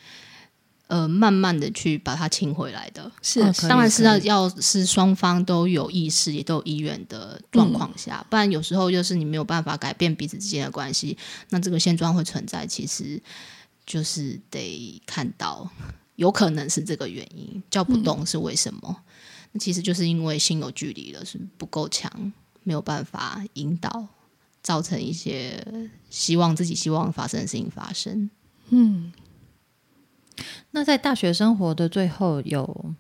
[0.89, 11.15] 呃，慢慢的去把它亲回来的，是哦当然是要要是双方都有意识，也都有意愿的状况下，不然有时候就是你没有办法改变彼此之间的关系，
[11.51, 13.21] 那这个现状会存在，其实
[13.85, 15.71] 就是得看到，
[16.19, 19.05] 有可能是这个原因，叫不动是为什么？
[19.53, 22.33] 那其实就是因为心有距离了，是不够强，
[22.65, 24.09] 没有办法引导，
[24.61, 25.65] 造成一些
[26.11, 28.29] 希望自己希望发生的事情发生。
[28.71, 29.13] 嗯，
[30.73, 32.95] 那在大学生活的最后有。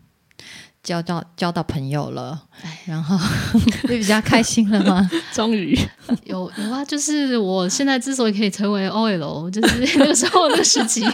[0.88, 2.40] 交到交到朋友了，
[2.86, 3.14] 然后
[3.86, 5.06] 会比较开心了吗？
[5.34, 5.78] 终于
[6.24, 6.82] 有有啊！
[6.86, 11.04] 就是我现在之所以可以成为 OL，就是那个时候那个时期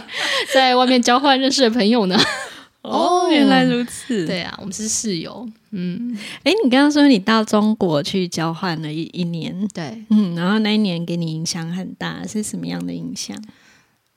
[0.53, 2.17] 在外面交换认识的朋友呢。
[2.83, 4.25] 哦，原来如此。
[4.25, 5.45] 对啊，我们是室友。
[5.71, 13.35] 嗯，哎，你刚刚说你到中国去交换了一一年，对，嗯，然后那一年给你影响很大，是什么样的影响？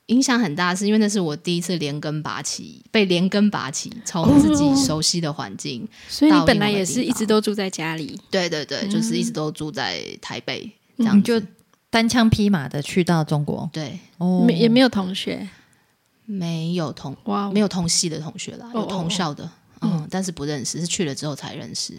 [0.08, 11.40] 影响很大，是因为那是我第一次连根拔起，被连根拔起，从自己熟悉的环境，所以你本来也是一直都住在家里，对对对，就是一直都住在台北，这样就
[11.90, 15.46] 单枪匹马的去到中国，对，哦，没也没有同学，
[16.24, 19.50] 没有同哇，没有同系的同学啦，有同校的，
[19.82, 21.94] 嗯，但是不认识，是去了之后才认识。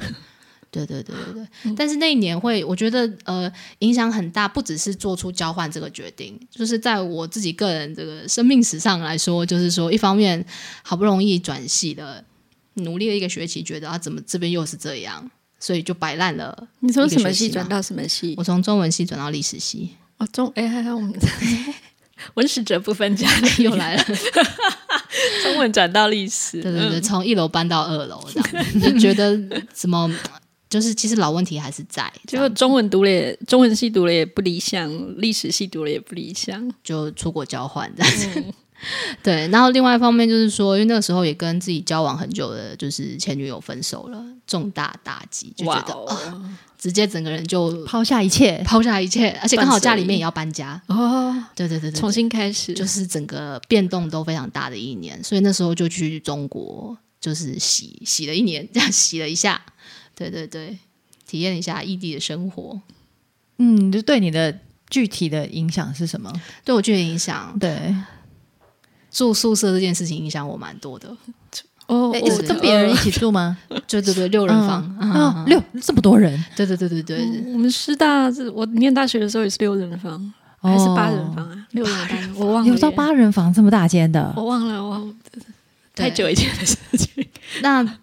[0.71, 10.45] 对对对对对，但是那一年会，我觉得呃影响很大，不只是做出交换这个决定，就是在我自己个人这个生命史上来说，就是说一方面
[10.84, 12.23] 好不容易转系的，
[12.75, 15.29] 努力了一个学期，觉得啊怎么这边又是这样，
[15.60, 16.67] 所以就摆烂了。
[16.82, 18.36] 你从什么系转到什么系？
[18.38, 19.91] 我从中文系转到历史系。
[20.19, 21.13] 哦，中哎还有我们
[22.36, 23.27] 文史哲不分家
[23.58, 24.03] 又来了，
[25.43, 29.36] 中文转到历史，对对对，从一楼搬到二楼，这样就 觉得
[29.73, 30.12] 怎么？
[30.69, 38.43] 就是其实老问题还是在，结果中文读了也中文系读了也不理想，历史系读了也不理想，就出国交换这样子。
[39.21, 46.41] 对，然后另外一方面就是说，因为那个时候也跟自己交往很久的，就是前女友分手了，重大打击，就觉得
[46.77, 50.82] 直接整个人就抛下一切，抛下一切，而且刚好家里面也要搬家。
[50.88, 59.62] 哦，对对对对，重新开始，就是整个变动都非常大的一年，所以那时候就去中国，就是洗洗了一年，这样洗了一下。
[60.19, 60.77] 对对对，
[61.25, 62.82] 体验一下异地的生活。
[63.58, 66.29] 嗯，就对你的具体的影响是什么？
[66.65, 67.95] 对我具体影响，对
[69.10, 71.15] 住宿舍这件事情影响我蛮多的。
[71.88, 72.12] 哦，
[72.45, 73.58] 跟别人一起住吗？
[73.88, 76.43] 对对对，六人房啊，六这么多人。
[76.55, 77.17] 对对对对对，
[77.53, 81.67] 我们师大是我念大学的时候也是六人房，还是八人房啊？
[81.71, 82.69] 六人房，我忘了。
[82.69, 85.13] 有到八人房这么大间的，我忘了，我
[85.95, 87.25] 太久以前的事情。
[87.62, 87.97] 那。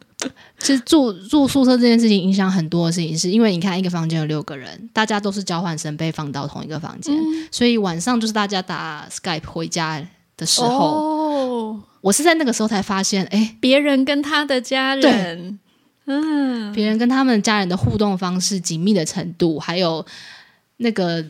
[0.58, 7.14] 其实住住宿舍这件事情影响很多的事情，是因为你看一个房间有六个人，大家都是交换生被放到同一个房间，
[7.52, 10.02] 所以晚上就是大家打 Skype 回家
[10.36, 15.58] 的时候，哦我是在那个时候才发现，哎，别人跟他的家人，
[16.06, 20.06] 嗯，别人跟他们家人的互动方式、紧密的程度，还有
[20.78, 21.24] 那个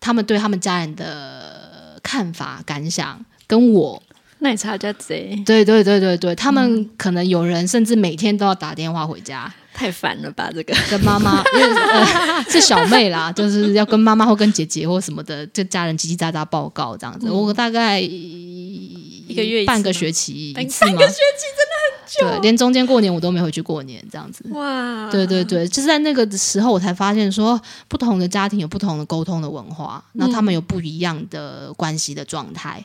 [0.00, 4.02] 他们对他们家人的看法、感想，跟我。
[4.40, 10.50] 奶茶家贼，对对对对对，他们可能有人甚至每天都要打电话回家，太烦了吧？
[10.52, 11.42] 这个跟妈妈，
[12.48, 17.30] 是小妹啦，就是要跟妈妈或跟姐姐或什么的，就家人叽叽喳喳报告这样子。
[17.30, 20.92] 我大概一个月半个学期一次吗？
[20.92, 24.44] 半个学期真的很久，对，连中间过年我都没回去过年这样子。
[24.50, 32.84] 哇，对对对，就是在那个时候我才发现说，不同的家庭有不同的沟通的文化，那他们有不一样的关系的状态。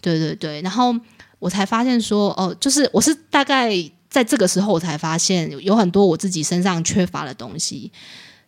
[0.00, 0.94] 对对对，然后
[1.38, 3.72] 我才发现说，哦，就是我是大概
[4.16, 7.92] 在这个时候，我才发现有很多我自己身上缺乏的东西，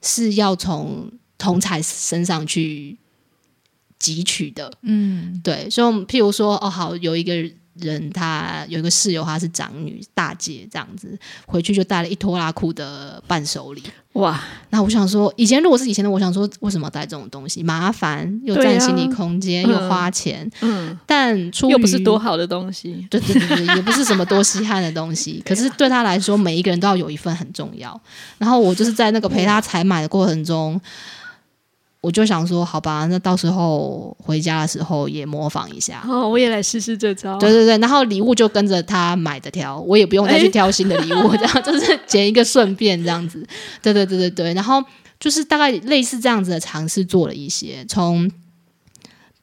[0.01, 2.97] 是要从同才身上去
[4.01, 4.73] 汲取的。
[4.81, 7.35] 嗯，对，所以譬如说，哦，好，有一个。
[7.81, 13.81] 人他有一个室友，她是长女大姐，这样子回去就带了一拖拉裤的伴手礼。
[14.19, 14.41] 哇！
[14.71, 17.63] 那我想说，以前如果是以前的，我想说，为什么带这种东西？
[17.63, 20.51] 麻烦又占行李空间，又花钱。
[20.61, 20.97] 嗯。
[21.07, 23.07] 但出又不是多好的东西。
[23.11, 25.43] 对对对对，也不是什么多稀罕的东西。
[25.47, 27.99] 可是对他来说，每一个人都要有一份很重要。
[28.37, 30.81] 然后我就是在那个陪他采买的过程中。
[32.01, 36.01] 我就想说，好吧，那到时候回家的时候也模仿一下。
[36.07, 37.37] 哦，我也来试试这招。
[37.39, 43.45] 对对对，然后礼物就跟着他买的挑，我也不用再去挑新的礼物，这样 就是捡一个顺便这样子。
[43.83, 44.81] 对对对对对，然后
[45.19, 48.31] 就是大概类似这样子的尝试做了一些，从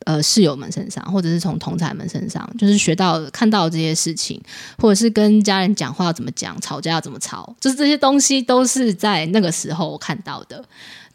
[0.06, 4.42] 呃室友们身上，或者是从同才们身上，就是学到看到这些事情，
[4.78, 10.64] 或者是跟家人讲话要怎么讲，吵架要怎么吵，就是这些东西都是在那个时候看到的。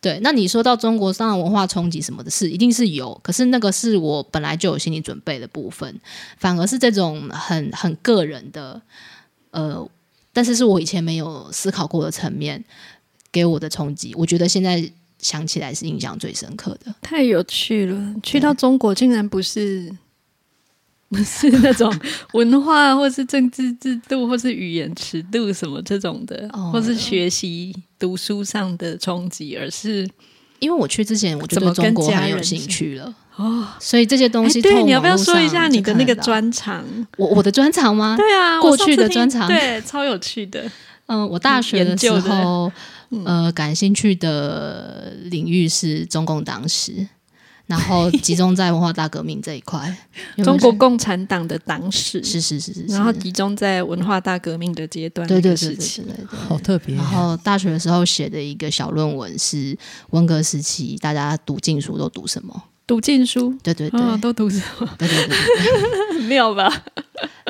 [0.01, 3.18] 对，那你说到中国商人文化冲击什么的事，一定是有。
[3.22, 6.01] 可是那个是我本来就有心理准备的部分，
[6.38, 8.80] 反而是这种很很个人的，
[9.51, 9.86] 呃，
[10.32, 12.64] 但是是我以前没有思考过的层面
[13.30, 16.94] 给我的冲击，我觉得现在想起来是印象最深刻的。
[17.03, 19.94] 太有趣了，去到中国竟然不是
[21.11, 21.92] 不是那种
[22.34, 30.08] 文化或是政治制度或是语言尺度什么这种的，或是学习读书上的冲击，而是
[30.61, 36.84] 因为我去之前我就对中国很有兴趣了哦，所以这些东西对你要不要说一下你的那个专长？
[37.18, 38.16] 我我的专长吗？
[38.16, 40.70] 对啊，过去的专长对，超有趣的。
[41.06, 42.70] 嗯，我大学的时候
[43.24, 47.08] 呃感兴趣的领域是中共党史。
[47.70, 49.96] 然后集中在文化大革命这一块，
[50.42, 56.96] 中国共产党的党史是是是是，然后集中在文化大革命的阶段，对对对对对，好特别。
[56.96, 59.78] 然后大学的时候写的一个小论文是
[60.10, 62.60] 文革时期大家读禁书都读什么？
[62.88, 63.54] 读禁书？
[63.62, 64.88] 对对对，都读什么？
[64.98, 66.68] 对对对，妙 吧？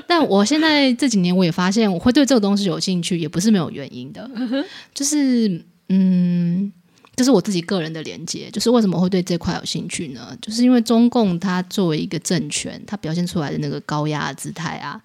[0.06, 4.30] 但我现在这几年我也发现，我会对这个东西有兴趣，也不是没有原因的，
[4.92, 6.70] 就是嗯。
[7.16, 10.34] 这是我自己个人的连接，就是为什么会对这块有兴趣呢？
[10.40, 14.98] 就是因为中共它作为一个政权，它表现出来的那个高压姿态啊，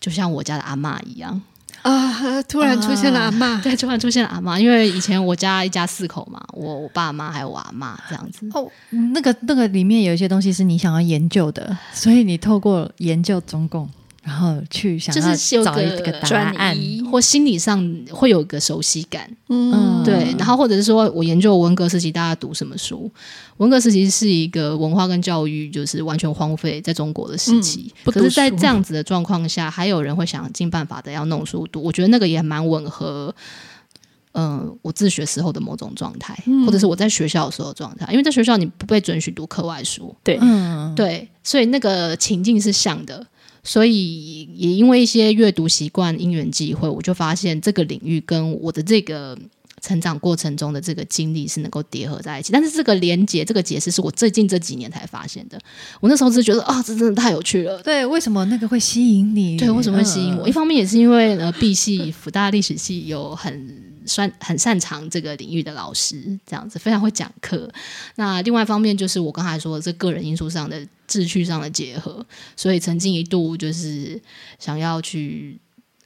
[0.00, 1.40] 就像我家的阿妈一样
[1.82, 4.58] 啊，突然出现了阿妈， 对，突然出现了阿妈。
[4.58, 8.48] 因为以前我家一家四口嘛，我我爸妈还有我阿妈这样子。
[8.52, 8.68] 哦，
[9.14, 13.88] 那个那个里面有一些东西是你想要研究的，所以你透过研究中共。
[14.22, 16.76] 然后去想要找一个答案，
[17.10, 20.34] 或心理上会有个熟悉感，嗯，对。
[20.38, 23.10] 然后或者是说我研究文革时期大家读什么书？
[23.56, 27.92] 文革时期是一个文化跟教育就是完全荒废在中国的时期。
[28.04, 31.82] 可是，在这样子的状况下，还有人会想尽办法的要弄书读。
[31.82, 33.34] 我觉得那个也蛮吻合，
[34.32, 38.06] 嗯，我自学时候的某种状态，或者是我在学校的时候状态。
[38.10, 43.26] 因为在学校你不被准许读课外书，对，嗯，对，所以那个情境是像的。
[43.62, 49.38] 所以也因为一些阅读习惯、因缘际会，我就发现这个领域跟我的这个
[49.80, 52.52] 成长过程中的这个经历是能够叠合在一起。
[52.52, 55.58] 但是这个连接、这个解释是我最近这几年才发现的。
[56.00, 57.82] 我那时候只是觉得啊，这真的太有趣了。
[57.82, 59.56] 对，为什么那个会吸引你？
[59.56, 60.48] 对，为什么会吸引我？
[60.48, 63.89] 一方面也是因为呃，B 系福大历史系有很。
[64.10, 67.70] 算很擅长这个领域的老师，这样子非常会讲课。
[68.16, 74.20] 那另外一方面就是我刚才说的这个人因素上的志趣上的结合，所以曾经一度就是
[74.58, 75.56] 想要去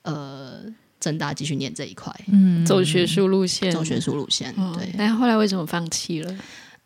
[0.02, 0.60] 呃
[1.00, 4.54] 正大继续念这一块，嗯，走学术路线，走学术路线。
[4.76, 6.36] 对，但后来为什么放弃了？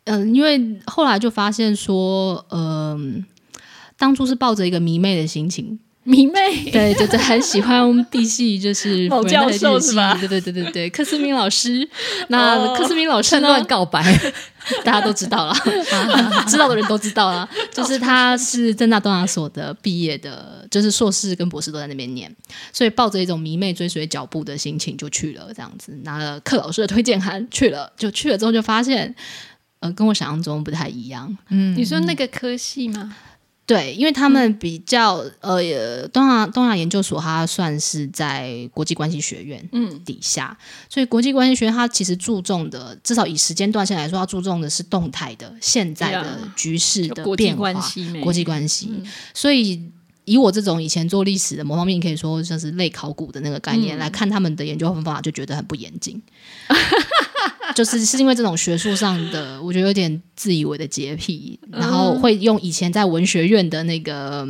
[0.05, 3.25] 嗯，因为后来就发现说，嗯，
[3.97, 5.77] 当初是抱着一个迷妹的心情。
[6.09, 10.15] 迷妹对，就是很喜欢 B 系，就是 某教授是吧？
[10.15, 11.87] 对对对对对， 柯思明老师。
[12.29, 13.63] 那柯思明老师呢？
[13.65, 14.01] 告白，
[14.83, 15.53] 大家都知道了，
[16.47, 17.47] 知道的人都知道了。
[17.71, 22.35] 就是他是正大东亚所的毕业的，就是硕士跟博士都在那边念，
[22.73, 29.13] 所以抱着一种迷妹追随脚步的心情就去了，这样子拿了柯老师的推荐函去了，就去了之后就发现，
[29.81, 31.37] 呃，跟我想象中不太一样。
[31.49, 33.15] 嗯，你说那个科系吗？
[33.69, 40.57] 对，因为他们比较呃，东亚东亚研究所，它算是在国际关系学院嗯底下，
[40.89, 47.71] 所以国际关系学院它其实注重的，至少以时间段线来说，它注重的是动态的现在的局势的变化，
[48.23, 49.03] 国际关系。
[49.35, 49.79] 所以
[50.25, 56.19] 以我这种以前做历史的某方面，可以说像是类考古的那个概念来看，他们的研究方法就觉得很不严谨。
[57.75, 64.47] 就是是因为这种学术上的，我觉得有点自以为的洁癖，然后会用以前在文学院的那个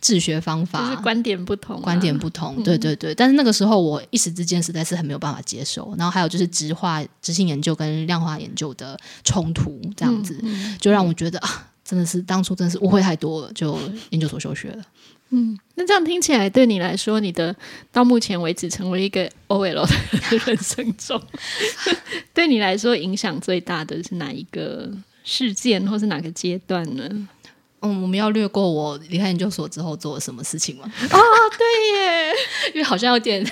[0.00, 3.14] 治学方法，就是观点不同，观点不同，对对对。
[3.14, 5.94] 但是那个时候我一时之间实在是很没有办法接受。
[5.96, 10.38] 然后还有就是直化、直性研究跟量化研究的冲突，这样子
[10.80, 13.78] 就让我觉得啊，真的是当初真的是误会太多了，就
[14.10, 14.82] 研究所休学了。
[15.30, 17.54] 嗯，那这样听起来，对你来说，你的
[17.92, 21.22] 到目前为止成为一个 OL 的 人生中，
[22.34, 24.90] 对你来说影响最大的是哪一个
[25.22, 27.28] 事件，或是哪个阶段呢？
[27.80, 30.84] 嗯，我们要略过我离开研究所之后做了什么事情吗？
[30.88, 31.18] 啊，
[31.58, 32.32] 对耶，
[32.74, 33.44] 因为好像有点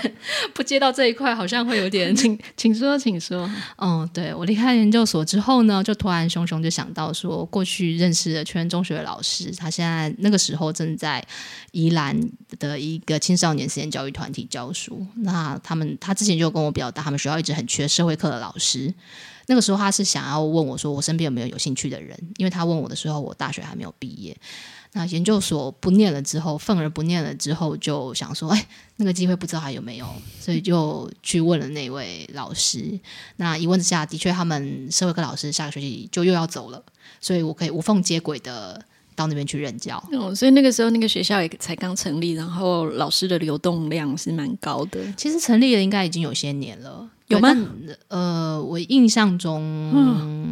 [0.55, 3.49] 不接到这一块，好像会有点，请请说，请说。
[3.77, 11.25] 嗯，对我离开研究所之后呢，就突然熊熊就想到说，过去认识的全中学的老师，他现在那个时候正在
[11.73, 12.19] 宜兰
[12.59, 15.07] 的一个青少年实验教育团体教书。
[15.17, 18.93] 那他们他之前就跟我表达，他们学校一直很缺社会课的老师。
[19.47, 22.19] 那个时候他是想要问我说，我身边有没有有兴趣的人？
[22.37, 24.37] 因为他问我的时候，我大学还没有毕业。
[24.97, 28.67] 那研究所不念了之后，愤而不念了之后，就想说，哎，
[28.97, 30.07] 那个机会不知道还有没有，
[30.39, 32.99] 所以就去问了那位老师。
[33.37, 36.81] 那一问之下，的确他们社会课老师下个学期就又要走了，
[37.21, 38.81] 所以我可以无缝接轨的
[39.17, 40.01] 到那边去任教。
[40.13, 45.01] 哦，所以那个时候那个学校也才刚成立，然后老师的流动量是蛮高的。
[45.17, 47.11] 其实成立了应该已经有些年了。
[47.29, 47.55] 有吗？
[48.09, 49.63] 呃，我印象中
[49.95, 50.45] 嗯。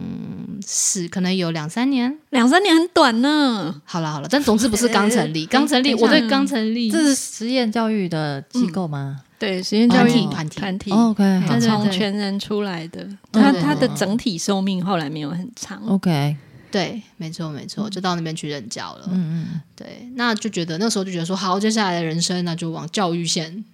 [0.64, 3.82] 是可能有两三年，两三年很短呢。
[3.84, 9.22] 好了好了，但总之不是刚成立，刚成立，我对刚成立这是实验教育的机构吗？
[9.40, 16.36] 对，实验教育团体团体，OK，它从全人出来的，他他的整体寿命后来没有很长，OK，
[16.70, 23.64] 对，没错没错，就到那边去任教了，嗯嗯，对，那就觉得那时候就觉得说，好，接下来的人生那就往教育线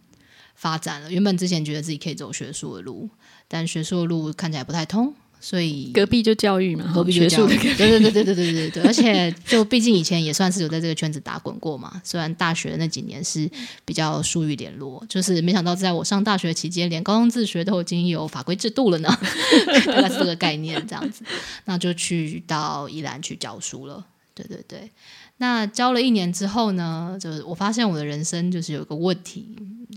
[0.59, 1.11] 发展了。
[1.11, 3.09] 原本之前觉得自己可以走学术的路，
[3.46, 5.14] 但学术的路看起来不太通。
[5.40, 8.82] 所以隔壁就教育嘛，隔壁学术的，对对对对对对对对。
[8.82, 12.02] 而且就毕竟以前也算是有在这个圈子打滚过嘛。
[12.02, 13.48] 虽然大学那几年是
[13.84, 19.09] 比较疏于联络，就是没想到在我上大学期间，连高中自学都已经有法规制度了呢。
[19.86, 21.22] 大概是这个概念这样子，
[21.66, 24.04] 那就去到宜兰去教书了。
[24.34, 24.90] 对对对，
[25.36, 29.46] 那教了一年之后呢，就是我发现我的人生就是有一个问题，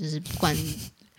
[0.02, 0.58] 就是不管。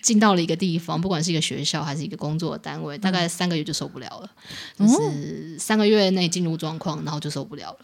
[0.02, 4.28] 进到了一个地方，不管是一个学校还是一个工作单位，大概三个月就受不了了，
[4.76, 7.78] 就是三个月内进入状况，然后就受不了了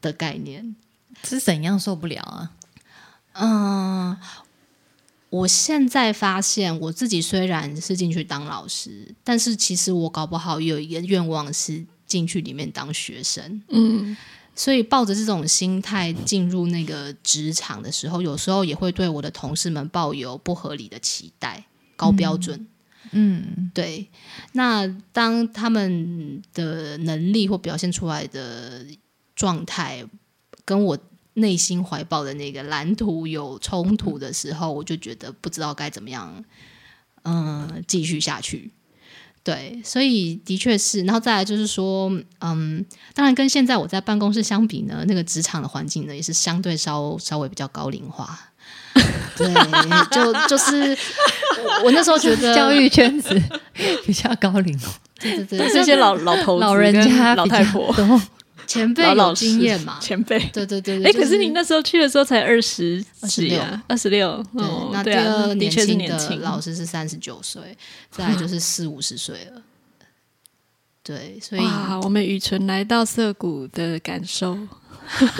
[0.00, 0.74] 的概念。
[1.22, 2.50] 是怎样受不了啊？
[3.34, 4.16] 嗯，
[5.28, 13.62] 我现在发现我自己虽然是进去当老师，但是其实我搞不好有一个愿望是进去里面当学生。
[13.68, 14.16] 嗯。
[14.54, 21.64] 所以抱着这种心态进入那个职场的时候，有时候也会对我的同事们抱有不合理的期待、
[21.96, 22.66] 高标准。
[23.10, 24.08] 嗯，对。
[24.52, 28.86] 那当他们的能力或表现出来的
[29.36, 30.04] 状态
[30.64, 30.98] 跟我
[31.34, 36.44] 内心怀抱的那个蓝图有冲突的时候，我就觉得不知道该怎么样，
[37.22, 38.70] 嗯，继续下去。
[39.44, 42.82] 对，所以的确是，然后再来就是说，嗯，
[43.12, 48.38] 当然跟现在我在办公室相比呢，那个职场的环境呢，也是相对稍稍微比较高龄化。
[49.36, 49.52] 对，
[50.10, 50.96] 就就是
[51.84, 53.38] 我那时候觉得教育圈子
[54.06, 57.94] 比较高龄化，对对对，这些老老头、老人家、老太婆。
[58.66, 59.98] 前辈有经验嘛？
[60.02, 61.02] 前辈，对对对。
[61.04, 64.42] 哎，可是你那时候去的时候才二十几啊，二十六。
[64.52, 67.76] 对，那第二年轻的老师是三十九岁，
[68.10, 69.62] 再来就是四五十岁了。
[71.02, 71.62] 对，所以
[72.02, 74.58] 我们雨纯来到涩谷的感受，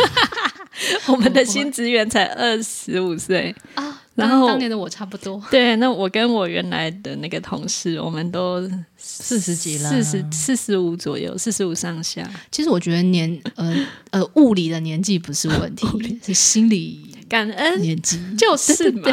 [1.08, 4.02] 我们的新职员才二十五岁啊。
[4.14, 8.62] 然后当年的我差不多，对，那我跟我原来的那个同事，我们都
[8.96, 12.28] 四十几了，四十四十五左右，四十五上下。
[12.50, 13.74] 其实我觉得年呃
[14.10, 15.86] 呃物理的年纪不是问题，
[16.24, 19.10] 是心理 感恩年纪就是嘛。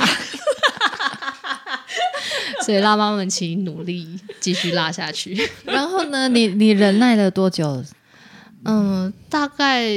[2.64, 4.08] 所以辣妈们请努力
[4.40, 5.50] 继续拉下去。
[5.66, 7.84] 然后呢，你你忍耐了多久？
[8.64, 9.90] 嗯，大概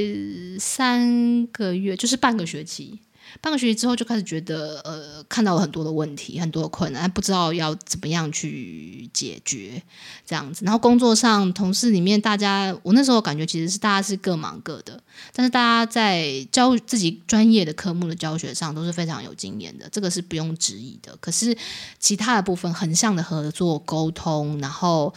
[0.58, 2.98] 三个月，就是半个学期。
[3.40, 9.82] 半个学期之后就开始觉得，呃，看到了很多的问题，很多的困难，不知道要怎么样去解决
[10.26, 10.64] 这样子。
[10.64, 21.16] 然后工作上，同事里面大家，我那时候感觉其实是大家是各忙各的，但是大家在教自己专业的科目的教学上都是非常有经验的，这个是不用质疑的。
[21.20, 21.56] 可是
[21.98, 25.12] 其他的部分，横向的合作沟通，然后。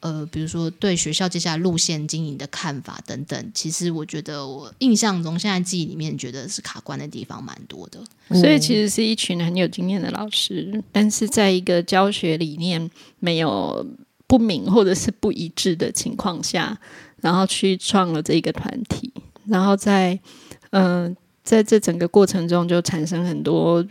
[0.00, 8.00] 呃，比如说对学校接下来路线经营的看法等等，其实我觉得我印象中现在记忆里面觉得是卡关的地方蛮多的。
[8.34, 13.86] 所以其实是一群很有经验的老师，但是在一个教学理念没有
[14.26, 16.78] 不明或者是不一致的情况下，
[17.20, 19.12] 然后去创了这个团体，
[19.46, 20.18] 然后在
[20.70, 23.84] 嗯在这整个过程中就产生很多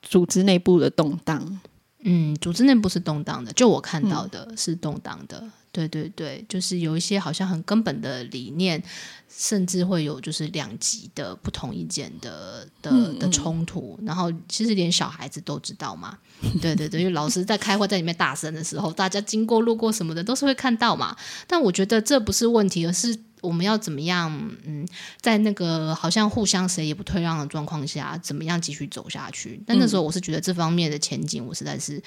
[0.00, 1.60] 组织内部的动荡。
[2.04, 5.42] 嗯，组织内部是动荡的，就我看到的是动荡的。
[5.70, 8.82] 对对对，就是有一些好像很根本的理念，
[9.28, 13.98] 甚至会有就是两极的不同意见的的的冲突。
[14.04, 16.18] 然后其实连小孩子都知道嘛。
[16.60, 21.16] 对对对，因为老师在开会在里面大声的时候，大家经过路过什么的都是会看到嘛。
[21.46, 23.18] 但我觉得这不是问题，而是。
[23.42, 24.32] 我们要怎么样？
[24.64, 24.88] 嗯，
[25.20, 29.60] 在那个好像互相谁也不退让的状况下，怎么样继续走下去？
[29.66, 32.02] 但那时候我是觉得这方面的前景，我实在是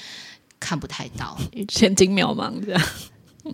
[0.60, 1.38] 看不太到，
[1.70, 2.82] 前景渺茫这样。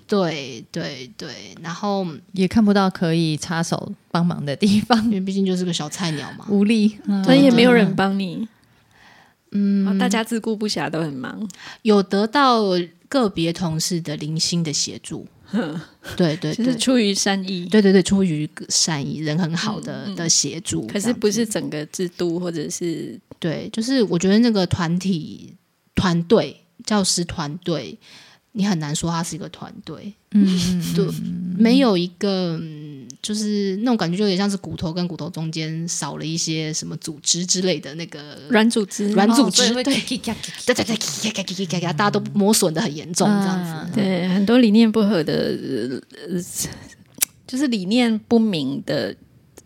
[0.07, 8.47] 对对对，然后也看不到可以插手帮忙的地方， 因为毕竟就是个小菜鸟嘛，无力，所以也没有人帮你。
[9.51, 11.45] 嗯，大家自顾不暇，都很忙。
[11.81, 12.61] 有得到
[13.09, 15.27] 个别同事的零星的协助。
[16.15, 25.53] 对对，就是出于善意，对对对，出于善意，人很好的的协助，可是不是整个制度，或者是对，就是我觉得那个团体
[25.95, 27.97] 团队教师团队
[28.53, 30.45] 你很难说它是一个团队，嗯，
[30.93, 31.05] 对，
[31.57, 32.59] 没有一个
[33.21, 43.93] 就是那种感觉，就有点像是骨头跟骨头中间少了一些什么组织之类的那个软组织，软组织，对对对对对对，大家都磨损的很严重，这样子。
[43.93, 45.57] 对很多理念不合的，
[46.29, 46.41] 呃，
[47.47, 49.15] 就是理念不明的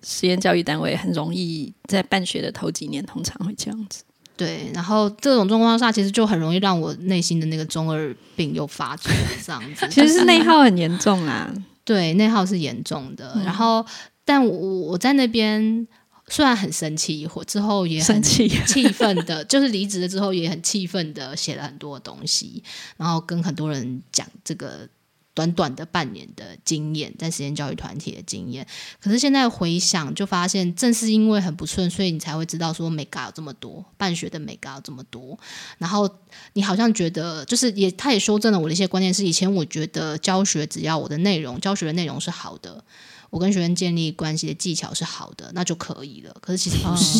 [0.04, 4.04] 实验教育单位，很容易在办学的头几年，通常会这样子。
[4.38, 9.12] 对，然后这种状况下，其实就很容易让我内心的那个中二病又发作，
[9.46, 9.88] 这样子。
[9.90, 11.50] 其实是内耗很严重啊，
[11.86, 13.42] 对，内耗是严重的。
[13.46, 13.86] 然后，
[14.26, 15.88] 但我我在那边
[16.28, 22.62] 虽然很生气，或之后也很气气愤的， 就是离职了之后也很气愤的写了很多东西，
[22.98, 24.88] 然后跟很多人讲这个
[25.36, 28.66] 短短的半年的经验，在实验教育团体的经验。
[29.00, 35.38] 可是现在回想，就发现正是因为很不顺，所以你才会知道说美嘎有这么多，办学的美嘎有这么多。
[35.78, 36.10] 然后
[36.54, 42.84] 你好像觉得，就是也他也修正了我的一些观念，是以前我觉得教学只要我的内容，教学的内容是好的。
[43.36, 46.34] 我跟学生建立关系的技巧是好的，那就可以了。
[46.40, 47.20] 可是其实不是，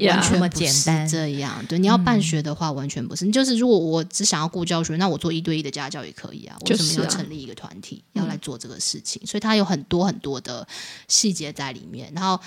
[0.08, 1.62] 完全不是这样。
[1.68, 3.30] 对，你要办学的话，完全不是。
[3.30, 6.56] 就是如果我只想要顾教学，那我做一对一的家教也可以啊。
[6.60, 9.20] 我为什么就是啊要成立一个团体，要来做这个事情？
[9.26, 10.66] 所以它有很多很多的
[11.08, 12.10] 细节在里面。
[12.14, 12.42] 然后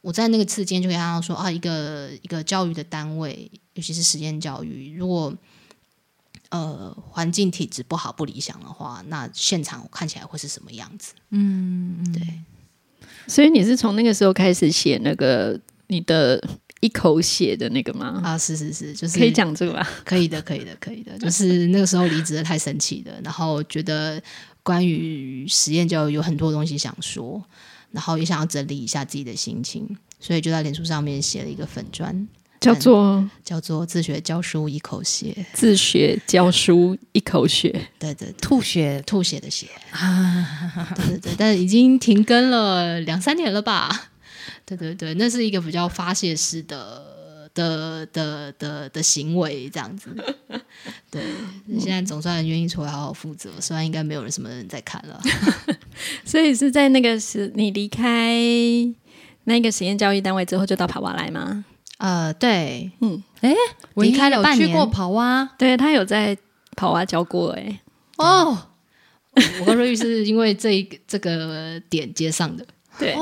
[0.00, 5.32] 我在那个次间就可以看到说啊，一个一个教育的单位，尤其是实验教育，如果
[6.52, 11.14] 呃环境体质不好、不理想的话，那现场看起来会是什么样子？
[11.30, 12.22] 嗯，对。
[13.26, 16.42] 所以你是从那个时候开始写那个你的
[16.80, 18.20] 一口血的那个吗？
[18.24, 19.88] 啊，是是是，就是可以讲这个吧？
[20.04, 21.16] 可以的，可以的，可以的。
[21.20, 24.20] 就是那个时候离职的太神奇了，然后觉得
[24.62, 27.42] 关于实验教育有很多东西想说，
[27.92, 32.28] 然后也想要整理一下自己的心情，所以就在脸书上面写了一个粉砖，
[32.62, 37.68] 叫做叫做“自学教书一口血自学教书一口血。
[37.98, 44.10] ”，对对对，吐血吐血的血啊，对对对，但是已经停更了两三年了吧？
[44.64, 50.14] 对对对，那是一个比较发泄式的的的的的行为，这样子。
[51.10, 51.22] 对，
[51.78, 55.20] 现在总算愿意出来好好负责，虽然应该没有人什么人在看了。
[56.24, 58.34] 所以是在那个时你离开
[59.44, 61.64] 那个实验教育单位之后，就到跑瓦来吗？
[62.02, 62.90] 呃，对，
[63.94, 64.66] 我离开了半年。
[64.66, 66.36] 去过跑蛙对他有在
[66.74, 67.80] 跑蛙教过哎、
[68.16, 68.58] 哦，
[69.60, 72.66] 我跟瑞玉是因为这一个这个点接上的。
[72.98, 73.16] 对，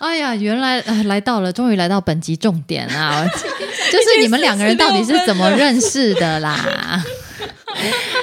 [0.00, 3.24] 哎呀，原来、呃、来到了，终于来到本集重点啊！
[3.30, 7.00] 就是你们两个人到底是怎么认识的啦？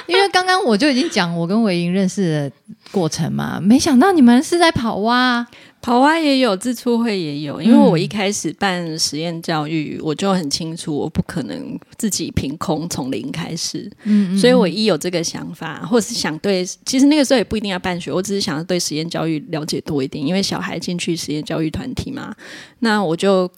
[0.08, 2.52] 因为刚刚我就已经讲我跟韦莹认识的
[2.92, 5.48] 过程嘛，没想到你们是在跑蛙，
[5.82, 7.60] 跑蛙也有，自出会也有。
[7.60, 13.92] 因为我一开始办实验教育，我就很清楚，我不可能自己凭空从零开始。
[14.04, 22.36] 嗯所以我一有这个想法，或是想对，其实那个时候也不一定要办学，我只是想要对实验教育了解多一点，因为小孩进去实验教育团体嘛，
[22.80, 23.50] 那我就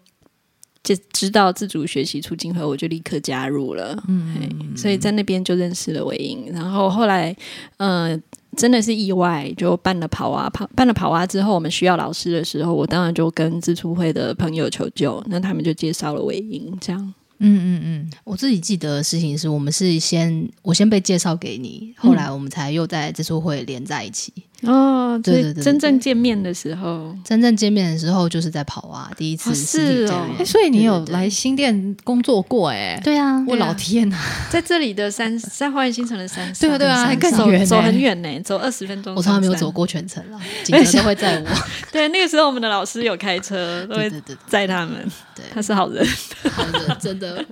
[0.82, 4.02] 就知道自主学习促进会，我就立刻加入了。
[4.08, 7.36] 嗯，所以在那边就认识了韦英，然后后来，
[7.78, 8.18] 呃。
[8.56, 17.14] 真的是意外，就办了跑啊跑办了跑啊之后，我们需要老师的时候，我当然就跟自出会的朋友求救，那他们就介绍了韦英，这样。
[17.40, 24.32] 嗯嗯嗯，我自己记得的事情是我们是先我先被介绍给你，后来我们才又在支出会连在一起。
[24.66, 32.98] 哦，所以对对对对真正见面的时候，真正见面的时候就是在跑啊，第一次是哦所以你有来新店工作过哎？
[33.04, 34.18] 对啊，我老天呐！
[34.50, 39.14] 在这里的山， 在花园新城的山上，对啊对啊还更走远走很远呢，走二十分钟。
[39.14, 39.74] 我从来没有走。
[39.74, 41.50] 过全程了，警察都会载我。
[41.92, 45.04] 对，那个时候我们的老师有开车，都会对对对，载他们。
[45.36, 46.06] 对他是好人。
[46.52, 47.44] 好的，真的。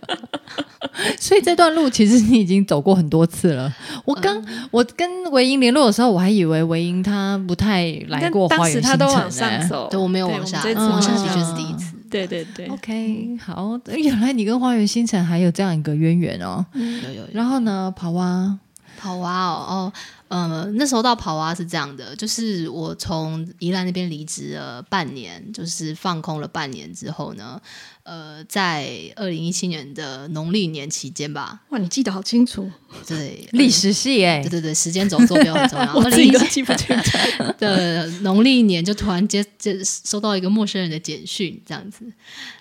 [1.20, 3.74] 所以这段路其实你已经走过很多次了。
[4.06, 4.40] 我刚、
[4.70, 9.68] 我跟维英联络的时候，我还以为维英他不太来过花园新城、他都往上欸。
[9.68, 11.96] 走，对我没有对往下，往下的确是第一次。
[12.10, 16.66] 对对对，OK，好，原来你跟花园新城还有这样一个渊源哦。
[16.74, 17.24] 有有有。
[17.32, 18.60] 然后呢，跑蛙，
[18.98, 19.94] 跑蛙哦哦，
[20.32, 27.62] 呃，那时候到跑蛙是这样的，就是我从宜兰那边离职了半年，就是放空了半年之后呢，
[28.04, 32.72] 呃，在二零一七年的农历年期间吧，哇，你记得好清楚，
[33.06, 35.92] 对，历史系哎、对对对，时间轴坐标很重要。
[36.00, 37.18] 我二零一自己都记不清楚。
[37.60, 42.06] 的农历年就突然接接收到一个陌生人的简讯，这样子。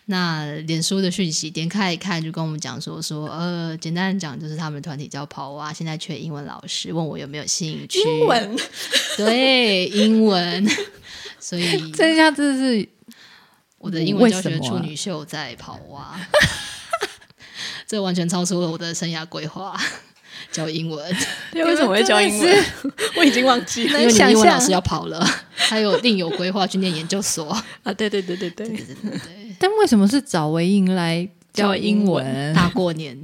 [0.06, 7.98] 那脸书的讯息点开一看，就跟我们讲说说，呃，简单的讲就是他们团体叫跑蛙，现在缺英文老师，问我有没有兴趣。
[8.00, 8.56] 英文
[9.16, 10.68] 对英文，
[11.38, 12.88] 所以这下子是
[13.78, 16.20] 我的英文教学处女秀在跑啊，
[17.86, 19.78] 这完全超出了我的生涯规划。
[20.50, 21.16] 教英文。
[21.52, 22.64] 为什么会教英文？
[23.14, 27.46] 我已经忘记了，因为你英文老师要跑了，还有另有规划去念研究所
[27.84, 27.92] 啊！
[27.94, 29.56] 对对对对对对对对。
[29.60, 32.54] 但为什么是找维英来教英文？
[32.54, 33.16] 大过年，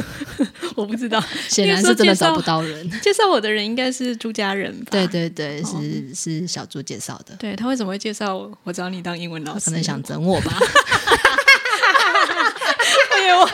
[0.74, 2.88] 我不知道， 显然是真的找不到人。
[3.00, 4.88] 介绍我的人应该是朱家人吧？
[4.90, 7.34] 对对对，是是小朱介绍的。
[7.36, 8.58] 对他为什么会介绍我？
[8.64, 10.52] 我找你当英文老师，可能想整我吧。
[13.10, 13.48] 哎呦！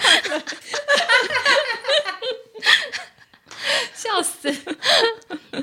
[3.94, 4.54] 笑死！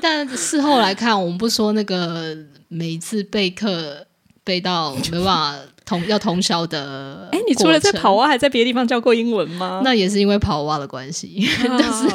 [0.00, 2.36] 但事后来看，我们不说那个
[2.68, 4.06] 每一次备课
[4.44, 5.56] 备到没办法。
[5.84, 9.82] 同要通宵的，哎，你除了在跑蛙，还在别的地方教过英文吗？
[9.84, 11.28] 那也是因为跑蛙的关系，
[11.62, 12.08] 就是，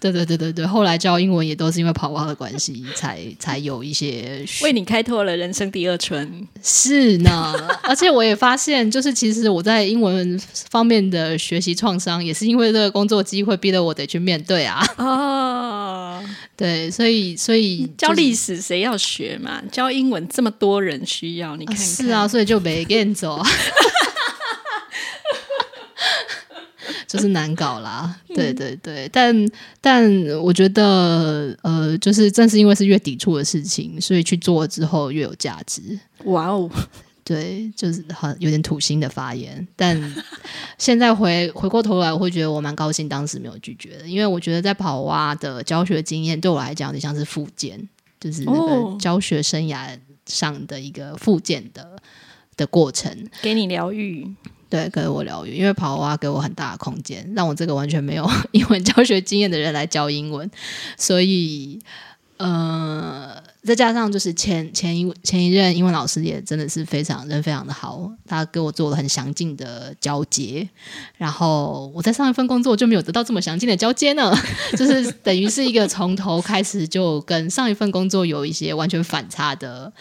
[0.00, 6.48] 对对对对对，后来教英文也都是因为跑蛙的关系，才才有一些为你开拓了人生第二春。
[6.62, 14.82] 是呢，而且我也发现，就是其实我在英文方面的学习创伤，也是因为这个工作机会逼得我得去面对啊。
[14.96, 16.22] 哦，
[16.56, 19.60] 对，所以所以教历史谁要学嘛？
[19.70, 22.69] 教英文这么多人需要，你看是啊，所以就没。
[22.70, 23.42] 没跟走，
[27.04, 28.16] 就是难搞啦。
[28.32, 29.34] 对对对，但
[29.80, 30.08] 但
[30.40, 35.98] 我觉得，呃，就是正是因为是越抵触的事情，所以去做之后越有价值。
[36.26, 36.70] 哇哦，
[37.24, 39.66] 对，就是很有点土星的发言。
[39.74, 40.00] 但
[40.78, 47.88] 现在回回过头来，我会觉得我蛮高兴当时没有拒绝的，因为我觉得在跑蛙的教学经验对我来讲，有点像是附件，
[48.20, 52.00] 就是那个教学生涯上的一个附件的。
[52.60, 53.10] 的过程。
[53.40, 54.28] 给你疗愈，
[54.68, 60.48] 对，给我疗愈，因为跑蛙给我很大的空间，让我这个完全没有 英文教学经验的人来教英文，
[60.96, 61.80] 所以，
[62.36, 70.66] 呃，再加上就是前前一前一任英文老师也真的是非常人非常的好，他给我做了很详尽的交接，
[71.18, 74.32] 然后我在上一份工作就没有得到这么详尽的交接呢，
[74.78, 79.92] 就是等于是一个从头开始就跟上一份工作有一些完全反差的。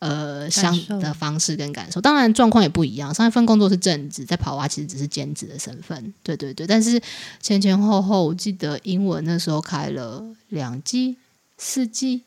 [0.00, 3.12] 呃，相的方式跟感受，当然状况也不一样。
[3.12, 6.64] 上一份工作是正职，在跑蛙其实只是兼职的身份，对对对。
[6.66, 7.02] 但是
[7.40, 11.16] 前前后后，我记得英文那时候开了两季、
[11.56, 12.22] 四季，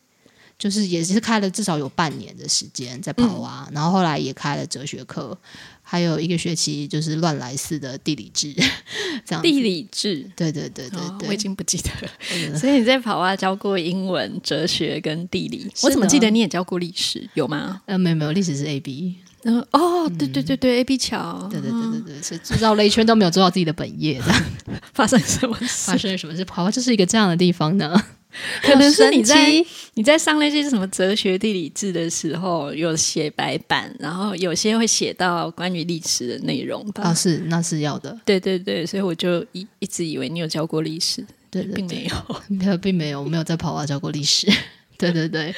[0.60, 5.38] 就是也是开了至少有半年的时间在跑蛙，然后后来也开了哲学课。
[5.92, 8.54] 还有一个学期就是乱来似的地理志，
[9.26, 12.58] 这样地理志，对对对对对，我已经不记得了。
[12.58, 17.30] 所以你在跑蛙教过英文、哲学跟地理，我怎么记得你也教过历史？
[17.34, 17.82] 有吗？
[17.88, 19.16] 呃，没有没有，历史是 A B。
[19.44, 24.44] 嗯哦，对对对对，A B 桥，对对对对对，是制造了一圈都没有做到自己的本业，这样
[24.94, 25.54] 发生什么？
[25.68, 26.46] 发生了什么事？
[26.46, 28.02] 跑蛙就是一个这样的地方呢？
[28.64, 29.66] 可能是你在
[29.96, 37.04] 你在上那些什么哲学地理志的时候有写白板，然后有些会写到关于历史的内容吧？
[37.04, 44.48] 啊，是那是要的，对对对，所以我就一一直以为你有教过历史，对，并没有， 没有，并没有，我没有在跑啊教过历史，
[44.98, 45.54] 对对对。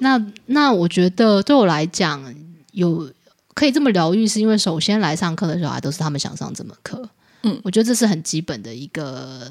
[0.00, 2.34] 那那我觉得对我来讲，
[2.72, 3.10] 有
[3.54, 7.08] 可以这么疗愈，是因为首先来上课的小孩都是他们想上这门课。
[7.44, 9.50] 嗯，我觉得这是很基本的一个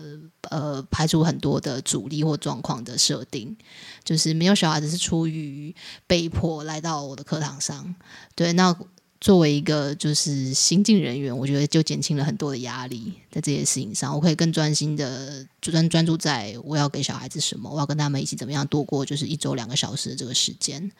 [0.50, 3.56] 呃，排除很多的阻力或状况的设定，
[4.04, 5.76] 就是没有小孩子是出于
[6.08, 7.94] 被迫来到我的课堂上。
[8.34, 8.74] 对，那
[9.20, 20.92] 作为一个就是新进人员，我觉得就减轻了很多的压力，在这些事情上，我可以更专心的专专注在我要给小孩子什么，我要跟他们一起怎么样度过就是一周两个小时的这个时间。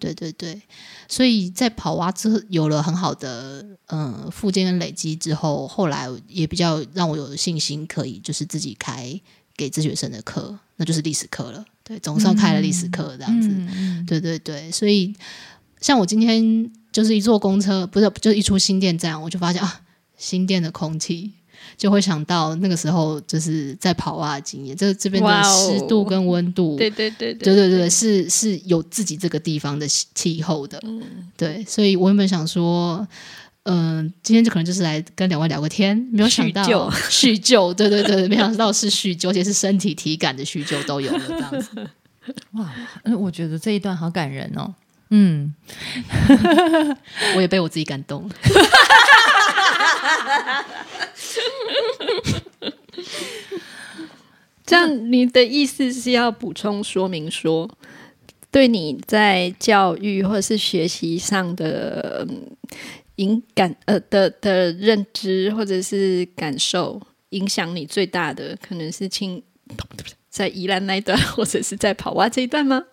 [0.00, 0.60] 对对对，
[1.06, 9.20] 所以在跑蛙之后有了很好的嗯附件跟累积之后，后来也比较让我有信心可以就是自己开
[9.56, 11.64] 给自学生的课，那就是历史课了。
[11.84, 13.48] 对，总算开了历史课这样子。
[14.06, 15.14] 对对对，所以
[15.80, 19.82] 像我今天就是一坐公车，不是就一出新店站，我就发现啊，
[20.16, 21.32] 新店的空气。
[21.80, 30.78] 就会想到那个时候，就是在跑啊的经验，这这边的湿度跟温度，对对对对对对，是是有自己这个地方的气候的，
[31.38, 33.08] 对，所以我原本想说，
[33.62, 41.88] 嗯，今天就可能就是来跟两位聊个天，没有想到叙旧，对对对，没想到是叙旧，而且是身体体感的叙旧都有了这样子，
[42.52, 42.70] 哇，
[43.18, 44.74] 我觉得这一段好感人哦，
[45.08, 45.54] 嗯，
[47.36, 48.28] 我也被我自己感动。
[54.64, 57.68] 这样，你的意思是要补充说明说，
[58.50, 62.26] 对你在教育或者是学习上的
[63.16, 67.00] 影感呃的的认知或者是感受，
[67.30, 69.42] 影响你最大的，可能是亲
[70.28, 72.84] 在宜兰那一段，或者是在跑蛙这一段吗？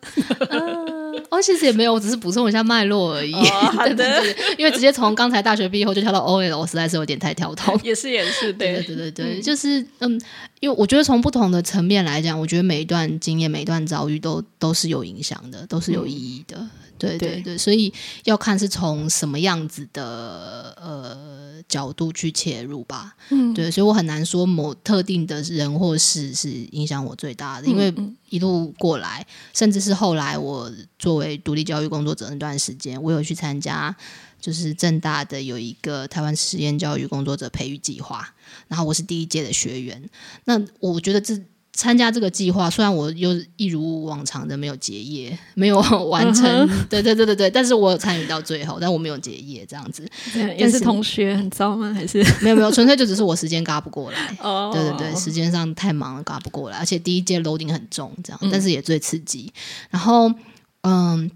[1.30, 3.34] 哦，其实也没有，我只是补充一下脉络而已。
[3.34, 4.24] 好的，
[4.57, 7.80] 因为直接从刚才大学毕业后就跳到 OL，实在是有点太跳脱。
[7.84, 10.20] 也是也是，对对对对对，就是嗯，
[10.59, 16.68] 因为我觉得从不同的层面来讲，我觉得每一段经验、每一段遭遇都都是有影响的，都是有意义的。
[16.98, 17.93] 对对对，所以
[18.24, 23.16] 要看是从什么样子的呃角度去切入吧。
[23.30, 27.93] 嗯，对，所以我很难说某特定的人或事是影响我最大的，因为
[28.30, 33.95] 一路过来，甚至是后来我作为独立教育工作者那段时间，我有去参加。
[34.39, 38.32] 就是正大的有一个台湾实验教育工作者培育计划，
[38.68, 40.10] 然后我是第一届的学员。
[40.45, 41.36] 那我觉得这
[41.78, 50.03] 参加这个计划，虽然我又一如往常的没有结业，没有完成，对对对对对，但是我参与到最后，但我没有结业，这样子
[50.57, 51.93] 也是同学很糟吗？
[51.93, 54.17] 还是 没有没有，纯粹就只是我时间嘎不过来。
[54.41, 59.53] 哦，对对对，时间上太忙了，嘎不过来，而且第一届 loading 很重，这样，但是也最刺激。
[59.91, 60.34] 然后，
[60.82, 61.30] 嗯。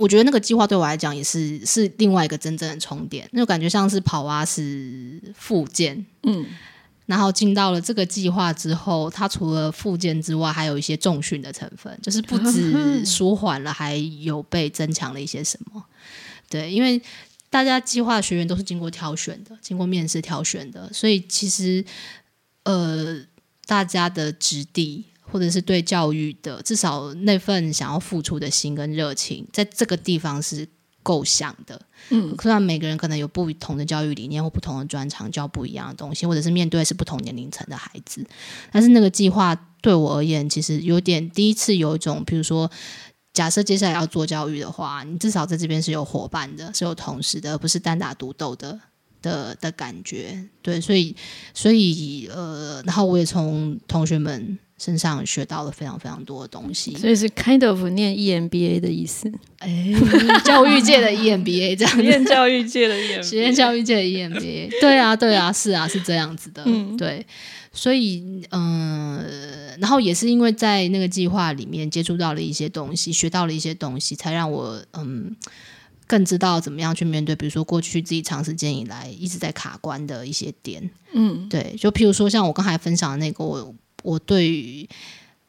[0.00, 6.46] 我觉得那个计划对我来讲也是是另外一个真正的充电，那种感觉像是跑蛙是附件，嗯，
[7.10, 15.84] 然后进到了这个计划之后，它除了附件之外，还有一些重训的成分，就是不止舒缓了，还有被增强了一些什么。
[16.48, 17.02] 对，因为
[17.50, 21.84] 大家计划学员都是经过挑选的，经过面试挑选的，所以其实
[22.62, 23.20] 呃，
[23.66, 25.06] 大家的质地。
[25.32, 30.66] 或者是对教育的至少那份想要付出的心跟热情，在这个地方是
[31.02, 31.80] 够想的。
[32.10, 38.26] 嗯，虽然每个人可能有不同的教育理念或不同的专长，教不一样的东西，或者是面对是不同年龄层的孩子，
[38.72, 42.70] 但是那个计划对我而言，其实有点第一次有一种，比如说，
[43.32, 48.78] 假设接下来要做教育的话，你至少在这边是有伙伴的，是有同事的，而不是单打独斗的
[49.22, 50.48] 的的感觉。
[50.62, 51.14] 对，所以
[51.54, 54.58] 所以呃，然后我也从同学们。
[54.80, 59.92] 身上学到了非常非常多的东西，所以是 kind of 念 EMBA 的意思，哎，
[60.42, 66.64] 教育界的 EMBA 这样，念教育界的 EMBA，实验教育界的 EMBA，对啊，对啊，是啊，是这样子的，
[66.96, 67.26] 对，
[67.74, 69.22] 所以嗯，
[69.78, 75.36] 然后也是因为在那个计划里面接触到了一些东西，学到了一些东西，才让我嗯
[76.06, 83.74] 更知道怎么样去面对，比如说过去自己长时间以来一直在卡关的一些点，嗯，对，就譬如说像我刚才分享的那个我。
[84.02, 84.88] 我对于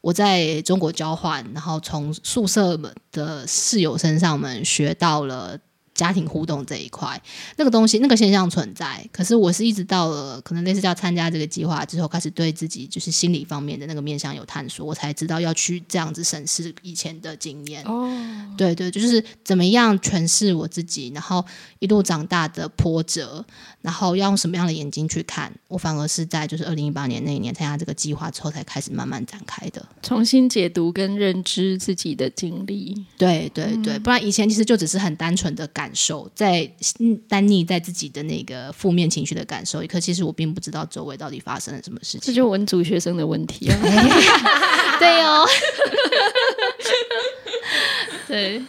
[0.00, 5.58] 我在中国交换，然后从宿舍们的室友身上们学到了。
[5.94, 7.20] 家庭互动这一块，
[7.56, 9.06] 那个东西，那个现象存在。
[9.12, 17.84] 可是我是一直到了可能类似叫参加这个计划之后，开始对自己就是心理方面的那个面向有探索，我才知道要去这样子审视以前的经验。
[17.84, 18.10] 哦，
[18.56, 21.44] 对对，就是怎么样诠释我自己，然后
[21.78, 23.44] 一路长大的波折，
[23.82, 25.52] 然后要用什么样的眼睛去看。
[25.68, 33.04] 我反而是在就是二零一八年那一年参加这个计划之后，才开始慢慢展开的，重新解读跟认知自己的经历。
[33.18, 35.81] 对对对，不然以前其实就只是很单纯的感。
[35.82, 36.70] 感受在
[37.28, 42.20] 单逆在自己的那个负面情绪的感受，可其实我并不知道周围到底发生了什么事情。
[42.22, 43.76] 这就文组学生的问题啊！
[45.00, 45.44] 对哦，
[48.28, 48.62] 对，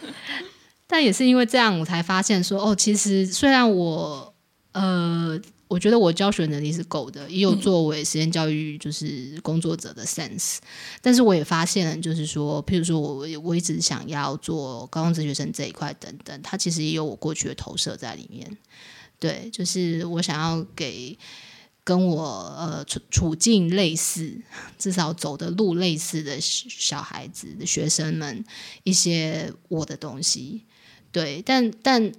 [0.88, 4.34] 但也是因为这样，我才发现说，哦，其实虽然我
[4.72, 5.40] 呃。
[5.66, 10.58] 我觉得我教学能力是够的，也有作为实验教育就是工作者的 sense，
[11.00, 18.56] 但是我也发现了，就是说，譬如说我我一直想要做高中职学生这一块等等，它其实也有我过去的投射在里面。
[19.18, 21.18] 对，就是我想要给
[21.82, 22.22] 跟我
[22.58, 24.38] 呃处处境类似，
[24.78, 28.44] 至少走的路类似的小孩子的学生们
[28.82, 30.64] 一些我的东西。
[31.10, 32.12] 对，但但。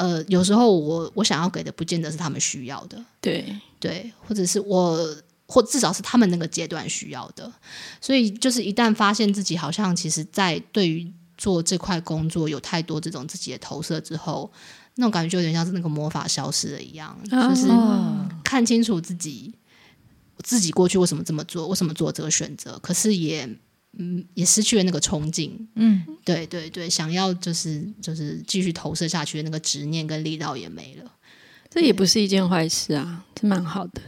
[0.00, 3.44] 呃，有时候我我想要给的，不见得是他们需要的，对。
[3.78, 4.98] 对，或者是我
[5.46, 7.50] 或至少是他们那个阶段需要的，
[7.98, 14.52] 所以就是一旦发现自己好像其实，在对于做这块工作有太多这种自己的投射之后，
[14.96, 17.68] 那种感觉就有点像是那个魔法消失了一样，就是
[18.44, 19.54] 看清楚自己
[20.44, 23.48] 自己过去为什么这么做，为什么做这个选择，可是也。
[23.98, 25.68] 嗯，也失去了那个冲劲。
[25.74, 31.10] 嗯，对对对，想要就是就是继续投射下去的那个执念跟力道也没了。
[31.68, 34.00] 这也不是一件坏事啊，这蛮好的。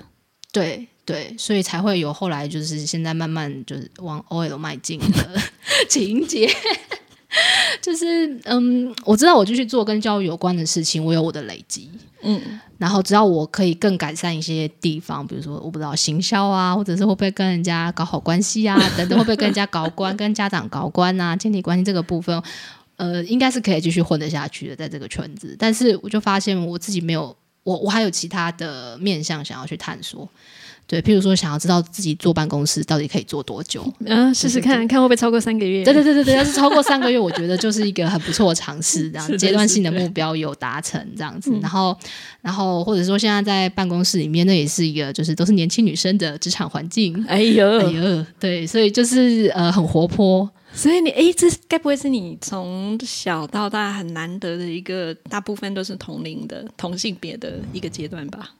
[0.52, 5.40] 对对，所以才会有后来就是现在慢慢就是往 OL 迈进的
[5.88, 6.48] 情节。
[7.80, 11.90] 就是嗯，我知道我继续做跟教育有关的事情，我有我的累积。
[12.22, 22.40] 嗯，然后只要我可以更改善一些地方，比如说我不知道行销啊，或者是会不会跟人家搞好关系啊， 等等，会不会跟人家搞关、跟家长搞关啊，建立关系这个部分，
[22.96, 25.56] 呃，应该是可以继续混得下去的，在这个圈子。
[25.58, 30.28] 但是我就发现我自己没有我我还有其他的面向想要去探索。
[30.86, 35.82] 对，譬如说想要知道自己坐办公室到底可以坐多久， 嗯，试试看看会不会超过三个月。
[35.84, 41.50] 对对对对对，要是超过三个月，我觉得就是一个很不错的尝试， 这样阶段性的目标有达成这样子。
[41.62, 41.96] 然后，
[42.42, 47.24] 然后或者说现在在办公室里面，那也是一个就是都是年轻女生的职场环境。
[47.26, 50.50] 哎呦哎呦，对，所以就是呃很活泼。
[50.74, 58.50] 所以你哎，这该不会是你从小到大很难得的一个，大部分都是同龄的同性别的一个阶段吧？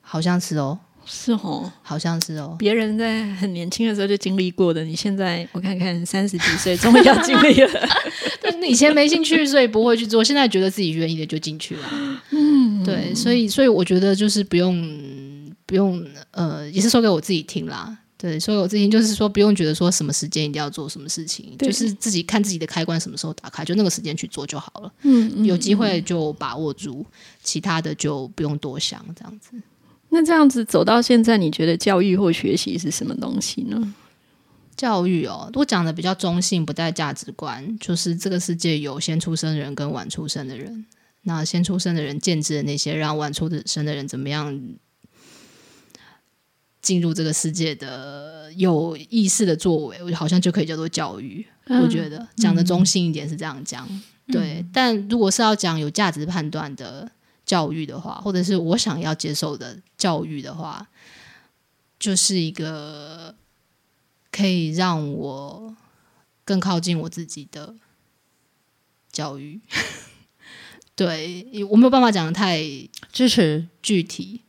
[0.00, 0.78] 好像是哦。
[1.06, 2.56] 是哦，好像是哦。
[2.58, 7.88] 别人在很年轻的时候就经历过的，你现在我看看三十几岁终于要经历了。
[8.42, 10.22] 但以前没兴趣，所以不会去做。
[10.22, 12.20] 现在觉得自己愿意的就进去了。
[12.30, 17.98] 嗯，对，所以所以我觉得就是不用不用呃，也是说给我自己听啦。
[18.16, 24.92] 对，说给我自己听，就是说不用觉得说什么时间一定要做什么事情，就是自己看自己的开关什么时候打开，就那个时间去做就好了。
[25.02, 27.04] 嗯，有机会就把握住，
[27.42, 29.50] 其他的就不用多想，这样子。
[30.14, 33.94] 那这样子走到现在，你觉得教育或学习是什么东西呢？
[34.76, 40.84] 教育哦，我讲的比较中性，不带价值观，就是这个世界有先出生的人跟晚出生的人。
[41.22, 44.60] 那先出生的人见证那些让晚出生的人怎么样
[46.82, 51.46] 进入这个世界的有意识的作为，我好像就可以叫做教育。
[51.68, 53.88] 我觉得讲的中性一点是这样讲，
[54.26, 54.62] 对。
[54.74, 57.10] 但如果是要讲有价值判断的。
[57.44, 60.88] 教育的话，或者是我想要接受的教育的话，
[61.98, 63.34] 就是一个
[64.30, 65.76] 可以让我
[66.44, 67.74] 更靠近我自己的
[69.10, 69.60] 教育。
[70.94, 72.62] 对我没有办法讲的太
[73.12, 74.42] 支持具体。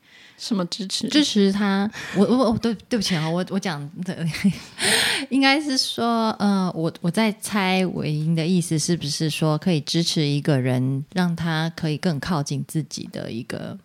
[0.43, 1.07] 什么支持？
[1.07, 1.89] 支持他？
[2.17, 4.27] 我我我对对不起啊，我我讲的
[5.31, 13.77] 应该是说，呃，我我在猜韦英的意思是不是说可以支持一个人，让他可以更靠近自己的一个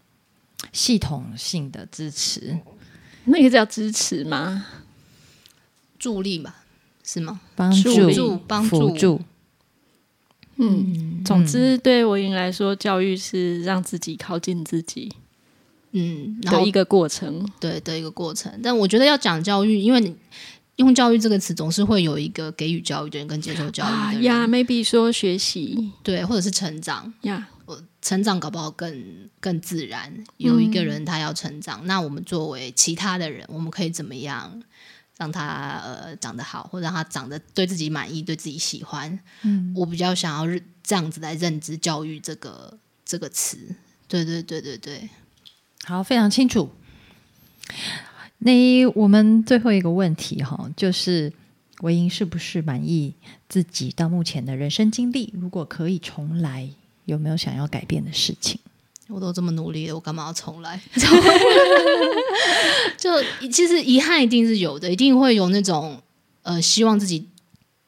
[0.72, 2.58] 系统性的支持？
[3.26, 4.66] 那个叫支持吗？
[5.96, 6.64] 助力吧？
[7.04, 7.40] 是吗？
[7.54, 9.20] 帮助、帮助、助
[10.56, 15.12] 嗯，总之对韦英来说，教育是让自己靠近自己。
[15.92, 18.52] 嗯，的一个过程，对的一个过程。
[18.62, 20.14] 但我觉得要讲教育，因为你
[20.76, 24.22] 用教育这个词，总是会有一个给予教育的人跟接受教育的人。
[24.22, 27.48] 呀，maybe 说学习，对，或者是成长呀。
[27.66, 30.24] 我成长搞不好更更自然。
[30.38, 34.62] 有一个人他要成长，那我们作为其他的人，我们可以怎么样
[35.18, 39.18] 让他呃长得好，或者让他长得对自己满意，对自己喜欢？
[39.42, 43.58] 嗯，我比较想要这样子来认知教育这个这个词。
[44.06, 45.08] 对对对对对。
[45.88, 46.68] 好，非常清楚。
[48.40, 51.32] 那我们最后一个问题哈，就是
[51.80, 53.14] 韦英是不是满意
[53.48, 55.32] 自己到目前的人生经历？
[55.40, 56.68] 如果可以重来，
[57.06, 58.60] 有没有想要改变的事情？
[59.06, 60.78] 我都这么努力了，我干嘛要重来？
[62.98, 63.10] 就
[63.50, 66.02] 其实遗憾一定是有的，一定会有那种
[66.42, 67.26] 呃，希望自己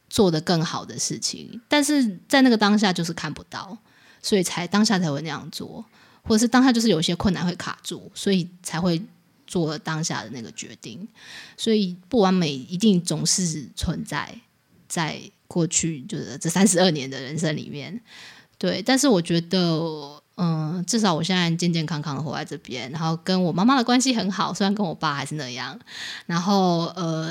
[0.08, 3.76] 做的更好的事情，但是在那个当下就是看不到，
[4.22, 5.84] 所以才当下才会那样做。
[6.22, 9.00] 或者是当下就是有些困难会卡住，所以才会
[9.46, 11.06] 做当下的那个决定。
[11.56, 14.40] 所以不完美一定总是存在
[14.88, 18.00] 在过去，就是这三十二年的人生里面。
[18.58, 20.19] 对，但是我觉得。
[20.42, 25.78] 嗯，至少我现在健健康康的活在这边，然后跟我妈妈的关系很好，虽然跟我爸还是那样，
[26.24, 27.28] 然后呃，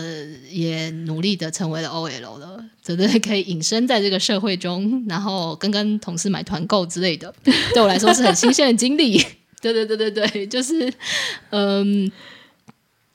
[0.52, 7.34] 也努力的成为了 OL 了，真的可以隐身在这个社会中，然后跟跟同事买团购之类的，
[7.74, 9.18] 对我来说是很新鲜的经历。
[9.60, 10.94] 对对对对对，就是
[11.50, 12.12] 嗯，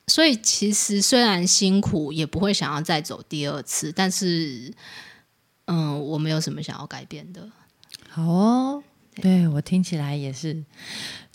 [0.07, 4.73] 所以其实虽然辛苦，也不会想要再走第二次，但是
[5.67, 7.49] 嗯，我没有什么想要改变的。
[8.09, 8.83] 好哦。
[9.21, 10.55] 对我听起来也是，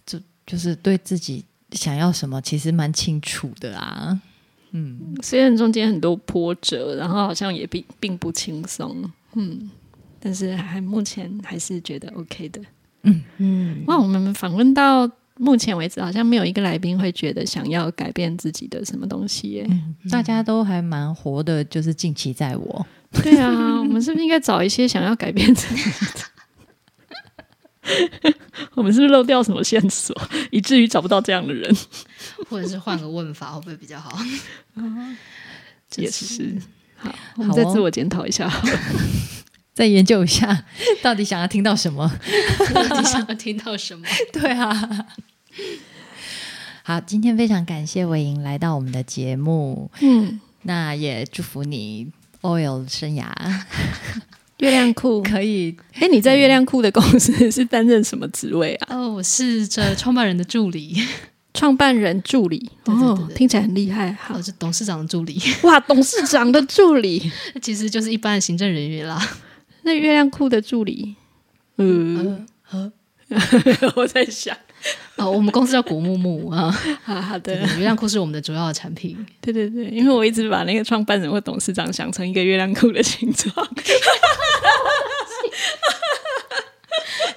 [0.06, 4.20] 就就是对自己想要什么，其实蛮清楚的啊。
[4.72, 9.68] 嗯，虽然中间很多波折，然后好像也并并不轻松，嗯，
[10.20, 12.60] 但是还目前还是觉得 OK 的。
[13.02, 19.68] 嗯嗯，哇，我们访问到目前为止，好像没有一个来宾会觉得想要改变自己的什么东西耶。
[20.10, 22.86] 大家都还蛮活的，就是近期在我。
[23.10, 26.20] 对啊，我们是不是应该找一些想要改变自己的？
[28.74, 30.14] 我们是不是漏掉什么线索，
[30.50, 31.74] 以至于找不到这样的人？
[32.48, 34.18] 或者是换个问法，会不会比较好？
[35.96, 36.60] 也是。
[36.96, 38.50] 好，我们再自我检讨一下，
[39.72, 40.64] 再研究一下，
[41.00, 42.10] 到底想要听到什么？
[42.74, 44.06] 到底想要听到什么？
[44.32, 45.06] 对啊。
[46.82, 49.90] 好，今天非常感谢韦莹来到我们的节目。
[50.00, 52.12] 嗯，那也祝福你
[52.42, 53.30] oil 生涯。
[54.60, 55.74] 月亮库可以。
[55.94, 58.96] 哎，你在月亮库的公司是担任什么职位啊？
[58.96, 60.96] 哦，我是这创办人的助理，
[61.52, 62.70] 创办人助理。
[62.84, 64.16] 哦，听起来很厉害。
[64.32, 65.40] 我是董事长的助理。
[65.62, 67.30] 哇，董事长的助理，
[67.60, 69.20] 其实就是一般的行政人员啦。
[69.82, 71.16] 那月亮库的助理，
[71.78, 72.46] 嗯，
[73.96, 74.56] 我在想。
[75.16, 76.70] 哦，我们公司叫古木木啊，
[77.04, 79.16] 好的，月亮裤是我们的主要的产品。
[79.40, 83.54] 对对对，因为我一直把那个创办人或董事长想成一个月亮裤的形状，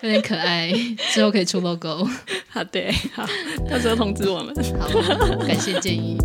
[0.01, 0.71] 有点可爱。
[1.11, 2.07] 之后可以出 logo。
[2.49, 3.25] 好，对，好，
[3.69, 4.53] 到时候通知我们。
[4.79, 4.87] 好，
[5.45, 6.17] 感谢建议。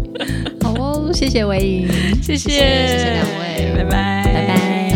[0.63, 1.89] 好哦，谢谢维莹，
[2.23, 4.88] 谢谢，谢谢两位，拜拜，拜拜。